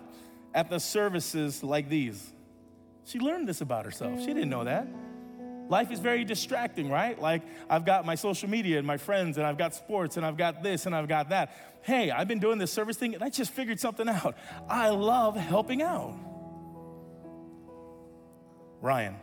at 0.55 0.71
the 0.71 0.81
services 0.81 1.63
like 1.63 1.89
these. 1.89 2.33
She 3.05 3.19
learned 3.19 3.49
this 3.49 3.61
about 3.61 3.85
herself. 3.85 4.21
She 4.21 4.27
didn't 4.27 4.51
know 4.51 4.65
that. 4.65 4.87
Life 5.71 5.93
is 5.93 6.01
very 6.01 6.25
distracting, 6.25 6.91
right? 6.91 7.19
Like, 7.19 7.43
I've 7.71 7.87
got 7.87 8.05
my 8.05 8.17
social 8.17 8.51
media 8.51 8.79
and 8.79 8.87
my 8.87 8.97
friends, 8.97 9.39
and 9.39 9.47
I've 9.47 9.57
got 9.57 9.73
sports, 9.73 10.17
and 10.17 10.27
I've 10.27 10.37
got 10.37 10.65
this, 10.65 10.85
and 10.85 10.97
I've 10.97 11.07
got 11.07 11.29
that. 11.29 11.79
Hey, 11.83 12.11
I've 12.11 12.27
been 12.27 12.41
doing 12.41 12.59
this 12.59 12.73
service 12.73 12.97
thing, 12.97 13.15
and 13.15 13.23
I 13.23 13.29
just 13.29 13.53
figured 13.53 13.79
something 13.79 14.09
out. 14.09 14.37
I 14.69 14.89
love 14.89 15.37
helping 15.37 15.81
out. 15.81 16.19
Ryan, 18.81 19.15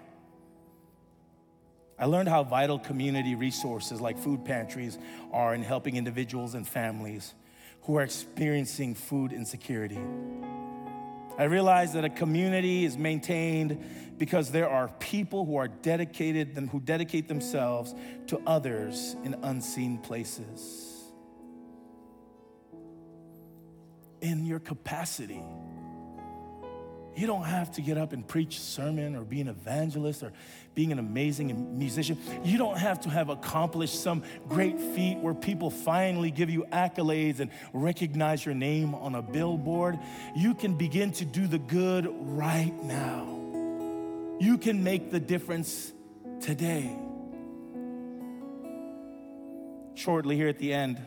I 2.00 2.06
learned 2.06 2.30
how 2.30 2.46
vital 2.46 2.80
community 2.80 3.36
resources 3.36 4.00
like 4.00 4.18
food 4.18 4.46
pantries 4.46 4.98
are 5.34 5.54
in 5.54 5.64
helping 5.64 5.98
individuals 5.98 6.56
and 6.56 6.66
families 6.66 7.34
who 7.82 7.98
are 7.98 8.04
experiencing 8.04 8.96
food 8.96 9.34
insecurity. 9.34 10.00
I 11.38 11.44
realize 11.44 11.94
that 11.94 12.04
a 12.04 12.10
community 12.10 12.84
is 12.84 12.98
maintained 12.98 14.16
because 14.18 14.52
there 14.52 14.68
are 14.70 14.88
people 15.00 15.46
who 15.46 15.58
are 15.58 15.68
dedicated 15.68 16.58
who 16.70 16.80
dedicate 16.80 17.28
themselves 17.28 17.94
to 18.28 18.42
others 18.48 19.16
in 19.24 19.36
unseen 19.44 20.00
places. 20.00 20.94
In 24.22 24.46
your 24.46 24.60
capacity, 24.60 25.44
You 27.18 27.26
don't 27.26 27.46
have 27.46 27.72
to 27.72 27.82
get 27.82 27.98
up 27.98 28.14
and 28.14 28.26
preach 28.26 28.58
a 28.58 28.62
sermon 28.62 29.16
or 29.16 29.24
be 29.24 29.42
an 29.42 29.48
evangelist 29.48 30.22
or 30.22 30.32
being 30.76 30.92
an 30.92 31.00
amazing 31.00 31.80
musician. 31.80 32.16
You 32.44 32.60
don't 32.60 32.78
have 32.78 33.02
to 33.02 33.10
have 33.10 33.30
accomplished 33.30 34.04
some 34.04 34.22
great 34.48 34.80
feat 34.80 35.18
where 35.18 35.34
people 35.34 35.72
finally 35.72 36.30
give 36.30 36.52
you 36.52 36.68
accolades 36.72 37.40
and 37.40 37.50
recognize 37.74 38.46
your 38.46 38.54
name 38.54 38.94
on 38.94 39.16
a 39.16 39.24
billboard. 39.24 39.98
You 40.36 40.54
can 40.54 40.78
begin 40.78 41.12
to 41.14 41.26
do 41.26 41.48
the 41.48 41.58
good 41.58 42.08
right 42.08 42.74
now. 42.84 43.26
You 44.40 44.60
can 44.60 44.84
make 44.84 45.10
the 45.10 45.20
difference 45.20 45.92
today. 46.40 46.96
Shortly, 49.96 50.36
here 50.36 50.50
at 50.50 50.60
the 50.60 50.72
end, 50.72 51.02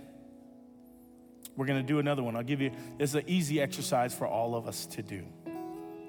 we're 1.57 1.67
gonna 1.67 1.85
do 1.85 2.01
another 2.01 2.25
one. 2.25 2.35
I'll 2.35 2.43
give 2.43 2.61
you, 2.61 2.73
this 2.99 3.11
is 3.11 3.15
an 3.15 3.25
easy 3.29 3.61
exercise 3.61 4.13
for 4.13 4.27
all 4.27 4.57
of 4.57 4.67
us 4.67 4.87
to 4.87 5.03
do. 5.03 5.25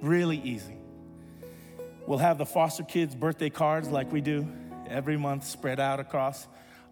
Really 0.01 0.37
easy. 0.37 0.77
We'll 2.07 2.17
have 2.17 2.37
the 2.37 2.45
foster 2.45 2.83
kids' 2.83 3.13
birthday 3.13 3.49
cards 3.49 3.89
like 3.89 4.11
we 4.11 4.21
do 4.21 4.47
every 4.89 5.17
month 5.17 5.45
spread 5.45 5.79
out 5.79 5.99
across 5.99 6.47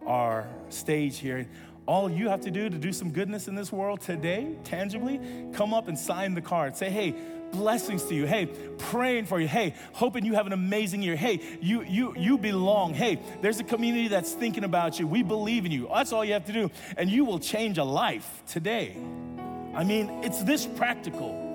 our 0.06 0.48
stage 0.68 1.18
here. 1.18 1.48
All 1.86 2.10
you 2.10 2.28
have 2.28 2.42
to 2.42 2.50
do 2.50 2.70
to 2.70 2.78
do 2.78 2.92
some 2.92 3.10
goodness 3.10 3.48
in 3.48 3.54
this 3.56 3.72
world 3.72 4.00
today, 4.00 4.54
tangibly, 4.64 5.20
come 5.52 5.74
up 5.74 5.88
and 5.88 5.98
sign 5.98 6.34
the 6.34 6.40
card. 6.40 6.76
Say, 6.76 6.88
hey, 6.88 7.14
blessings 7.50 8.04
to 8.04 8.14
you. 8.14 8.26
Hey, 8.26 8.46
praying 8.78 9.26
for 9.26 9.40
you. 9.40 9.48
Hey, 9.48 9.74
hoping 9.92 10.24
you 10.24 10.34
have 10.34 10.46
an 10.46 10.52
amazing 10.52 11.02
year. 11.02 11.16
Hey, 11.16 11.40
you 11.60 11.82
you 11.82 12.14
you 12.16 12.38
belong. 12.38 12.94
Hey, 12.94 13.20
there's 13.42 13.58
a 13.58 13.64
community 13.64 14.06
that's 14.06 14.32
thinking 14.32 14.62
about 14.62 15.00
you. 15.00 15.06
We 15.08 15.24
believe 15.24 15.66
in 15.66 15.72
you. 15.72 15.88
That's 15.92 16.12
all 16.12 16.24
you 16.24 16.34
have 16.34 16.46
to 16.46 16.52
do, 16.52 16.70
and 16.96 17.10
you 17.10 17.24
will 17.24 17.40
change 17.40 17.78
a 17.78 17.84
life 17.84 18.44
today. 18.46 18.96
I 19.74 19.82
mean, 19.82 20.10
it's 20.22 20.42
this 20.44 20.66
practical 20.66 21.49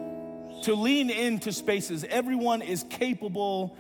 to 0.66 0.74
lean 0.74 1.12
into 1.12 1.54
spaces. 1.54 2.04
Everyone 2.10 2.64
is 2.64 2.84
capable 2.90 3.78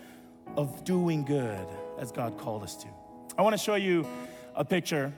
of 0.55 0.83
doing 0.83 1.25
good 1.25 1.67
as 1.97 2.11
God 2.11 2.37
called 2.37 2.61
us 2.61 2.75
to. 2.75 2.87
I 3.35 3.41
want 3.41 3.53
to 3.53 3.57
show 3.57 3.73
you 3.73 4.07
a 4.53 4.63
picture. 4.63 5.11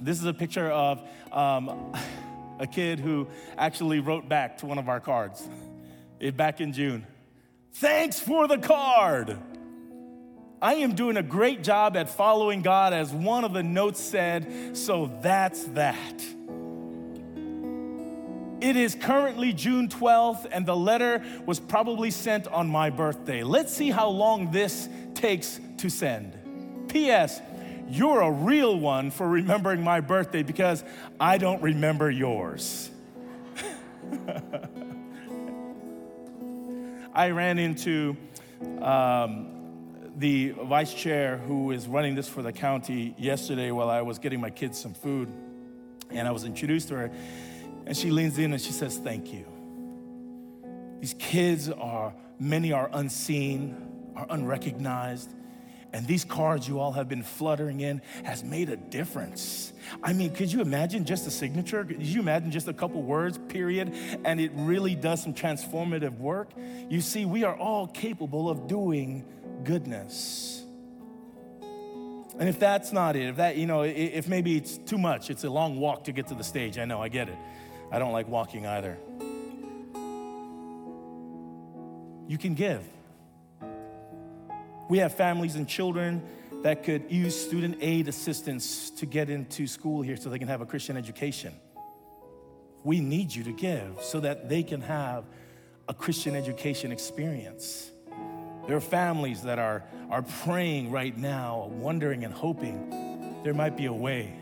This 0.00 0.18
is 0.18 0.24
a 0.24 0.32
picture 0.32 0.70
of 0.70 1.06
um, 1.30 1.92
a 2.58 2.66
kid 2.66 2.98
who 2.98 3.28
actually 3.58 4.00
wrote 4.00 4.26
back 4.26 4.56
to 4.58 4.66
one 4.66 4.78
of 4.78 4.88
our 4.88 5.00
cards 5.00 5.46
it, 6.18 6.34
back 6.34 6.62
in 6.62 6.72
June. 6.72 7.06
Thanks 7.74 8.18
for 8.18 8.48
the 8.48 8.56
card. 8.56 9.36
I 10.62 10.76
am 10.76 10.94
doing 10.94 11.18
a 11.18 11.22
great 11.22 11.62
job 11.62 11.98
at 11.98 12.08
following 12.08 12.62
God, 12.62 12.94
as 12.94 13.12
one 13.12 13.44
of 13.44 13.52
the 13.52 13.62
notes 13.62 14.00
said, 14.00 14.74
so 14.74 15.12
that's 15.20 15.62
that. 15.64 16.24
It 18.60 18.74
is 18.76 18.94
currently 18.94 19.52
June 19.52 19.88
12th, 19.88 20.46
and 20.50 20.64
the 20.64 20.76
letter 20.76 21.22
was 21.44 21.60
probably 21.60 22.10
sent 22.10 22.48
on 22.48 22.68
my 22.68 22.88
birthday. 22.88 23.42
Let's 23.42 23.72
see 23.72 23.90
how 23.90 24.08
long 24.08 24.50
this 24.50 24.88
takes 25.14 25.60
to 25.78 25.90
send. 25.90 26.88
P.S. 26.88 27.42
You're 27.88 28.22
a 28.22 28.30
real 28.30 28.78
one 28.78 29.10
for 29.10 29.28
remembering 29.28 29.84
my 29.84 30.00
birthday 30.00 30.42
because 30.42 30.82
I 31.20 31.36
don't 31.36 31.60
remember 31.60 32.10
yours. 32.10 32.90
I 37.14 37.30
ran 37.30 37.58
into 37.58 38.16
um, 38.80 39.48
the 40.16 40.50
vice 40.50 40.94
chair 40.94 41.36
who 41.36 41.72
is 41.72 41.86
running 41.86 42.14
this 42.14 42.28
for 42.28 42.40
the 42.42 42.52
county 42.52 43.14
yesterday 43.18 43.70
while 43.70 43.90
I 43.90 44.00
was 44.00 44.18
getting 44.18 44.40
my 44.40 44.50
kids 44.50 44.80
some 44.80 44.94
food, 44.94 45.30
and 46.10 46.26
I 46.26 46.30
was 46.30 46.44
introduced 46.44 46.88
to 46.88 46.96
her. 46.96 47.10
And 47.86 47.96
she 47.96 48.10
leans 48.10 48.38
in 48.38 48.52
and 48.52 48.60
she 48.60 48.72
says, 48.72 48.98
Thank 48.98 49.32
you. 49.32 49.46
These 51.00 51.14
kids 51.18 51.70
are, 51.70 52.14
many 52.38 52.72
are 52.72 52.90
unseen, 52.92 53.76
are 54.16 54.26
unrecognized. 54.28 55.32
And 55.92 56.06
these 56.06 56.24
cards 56.24 56.66
you 56.66 56.80
all 56.80 56.92
have 56.92 57.08
been 57.08 57.22
fluttering 57.22 57.80
in 57.80 58.02
has 58.24 58.42
made 58.42 58.68
a 58.70 58.76
difference. 58.76 59.72
I 60.02 60.12
mean, 60.12 60.34
could 60.34 60.52
you 60.52 60.60
imagine 60.60 61.04
just 61.04 61.26
a 61.26 61.30
signature? 61.30 61.84
Could 61.84 62.02
you 62.02 62.20
imagine 62.20 62.50
just 62.50 62.68
a 62.68 62.72
couple 62.74 63.02
words, 63.02 63.38
period? 63.48 63.94
And 64.24 64.40
it 64.40 64.50
really 64.54 64.94
does 64.94 65.22
some 65.22 65.32
transformative 65.32 66.18
work. 66.18 66.50
You 66.90 67.00
see, 67.00 67.24
we 67.24 67.44
are 67.44 67.56
all 67.56 67.86
capable 67.86 68.50
of 68.50 68.66
doing 68.66 69.24
goodness. 69.64 70.64
And 72.38 72.48
if 72.48 72.58
that's 72.58 72.92
not 72.92 73.16
it, 73.16 73.28
if 73.28 73.36
that, 73.36 73.56
you 73.56 73.66
know, 73.66 73.82
if 73.82 74.28
maybe 74.28 74.56
it's 74.56 74.76
too 74.76 74.98
much, 74.98 75.30
it's 75.30 75.44
a 75.44 75.50
long 75.50 75.78
walk 75.78 76.04
to 76.04 76.12
get 76.12 76.26
to 76.26 76.34
the 76.34 76.44
stage, 76.44 76.76
I 76.76 76.84
know, 76.84 77.00
I 77.00 77.08
get 77.08 77.28
it. 77.28 77.38
I 77.90 77.98
don't 77.98 78.12
like 78.12 78.28
walking 78.28 78.66
either. 78.66 78.98
You 82.28 82.38
can 82.38 82.54
give. 82.54 82.82
We 84.88 84.98
have 84.98 85.14
families 85.14 85.56
and 85.56 85.68
children 85.68 86.22
that 86.62 86.82
could 86.82 87.10
use 87.10 87.38
student 87.38 87.78
aid 87.80 88.08
assistance 88.08 88.90
to 88.90 89.06
get 89.06 89.30
into 89.30 89.66
school 89.66 90.02
here 90.02 90.16
so 90.16 90.30
they 90.30 90.38
can 90.38 90.48
have 90.48 90.60
a 90.60 90.66
Christian 90.66 90.96
education. 90.96 91.52
We 92.82 93.00
need 93.00 93.34
you 93.34 93.44
to 93.44 93.52
give 93.52 94.00
so 94.00 94.20
that 94.20 94.48
they 94.48 94.62
can 94.62 94.80
have 94.80 95.24
a 95.88 95.94
Christian 95.94 96.34
education 96.34 96.92
experience. 96.92 97.90
There 98.66 98.76
are 98.76 98.80
families 98.80 99.42
that 99.42 99.60
are, 99.60 99.84
are 100.10 100.22
praying 100.22 100.90
right 100.90 101.16
now, 101.16 101.70
wondering 101.72 102.24
and 102.24 102.34
hoping 102.34 103.40
there 103.44 103.54
might 103.54 103.76
be 103.76 103.86
a 103.86 103.92
way 103.92 104.32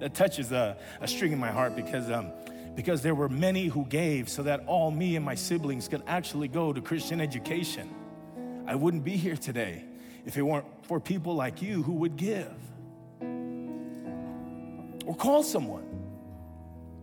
that 0.00 0.14
touches 0.14 0.50
a, 0.50 0.76
a 1.00 1.06
string 1.06 1.32
in 1.32 1.38
my 1.38 1.50
heart 1.50 1.76
because, 1.76 2.10
um, 2.10 2.32
because 2.74 3.02
there 3.02 3.14
were 3.14 3.28
many 3.28 3.66
who 3.66 3.84
gave 3.86 4.28
so 4.28 4.42
that 4.42 4.64
all 4.66 4.90
me 4.90 5.16
and 5.16 5.24
my 5.24 5.34
siblings 5.34 5.86
could 5.88 6.02
actually 6.06 6.48
go 6.48 6.72
to 6.72 6.80
Christian 6.80 7.20
education. 7.20 7.88
I 8.66 8.74
wouldn't 8.74 9.04
be 9.04 9.16
here 9.16 9.36
today 9.36 9.84
if 10.24 10.36
it 10.36 10.42
weren't 10.42 10.66
for 10.82 11.00
people 11.00 11.34
like 11.34 11.62
you 11.62 11.82
who 11.82 11.92
would 11.94 12.16
give. 12.16 12.52
Or 15.06 15.14
call 15.14 15.42
someone. 15.42 15.86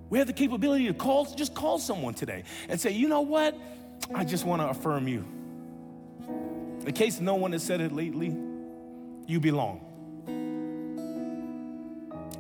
We 0.10 0.20
have 0.20 0.28
the 0.28 0.34
capability 0.34 0.88
to 0.88 0.94
call, 0.94 1.26
just 1.26 1.54
call 1.54 1.80
someone 1.80 2.14
today 2.14 2.44
and 2.70 2.80
say, 2.80 2.92
you 2.92 3.08
know 3.08 3.22
what? 3.22 3.58
I 4.14 4.24
just 4.24 4.46
want 4.46 4.62
to 4.62 4.70
affirm 4.70 5.08
you. 5.08 5.26
In 6.86 6.94
case 6.94 7.20
no 7.20 7.36
one 7.36 7.52
has 7.52 7.64
said 7.64 7.82
it 7.82 7.92
lately, 7.92 8.36
you 9.28 9.40
belong. 9.40 9.87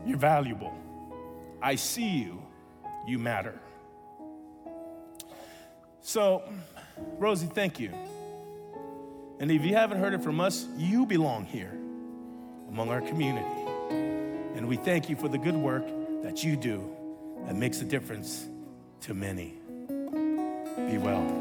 You're 0.07 0.17
valuable. 0.17 0.73
I 1.61 1.75
see 1.75 2.07
you. 2.07 2.41
You 3.05 3.19
matter. 3.19 3.59
So, 6.01 6.43
Rosie, 7.17 7.47
thank 7.47 7.79
you. 7.79 7.91
And 9.39 9.51
if 9.51 9.65
you 9.65 9.75
haven't 9.75 9.99
heard 9.99 10.13
it 10.13 10.23
from 10.23 10.39
us, 10.39 10.65
you 10.77 11.05
belong 11.05 11.45
here 11.45 11.77
among 12.69 12.89
our 12.89 13.01
community. 13.01 13.45
And 14.55 14.67
we 14.67 14.77
thank 14.77 15.09
you 15.09 15.17
for 15.17 15.27
the 15.27 15.37
good 15.37 15.55
work 15.55 15.85
that 16.23 16.43
you 16.43 16.55
do 16.55 16.89
that 17.45 17.55
makes 17.55 17.81
a 17.81 17.85
difference 17.85 18.47
to 19.01 19.13
many. 19.13 19.55
Be 19.87 20.97
well. 20.97 21.36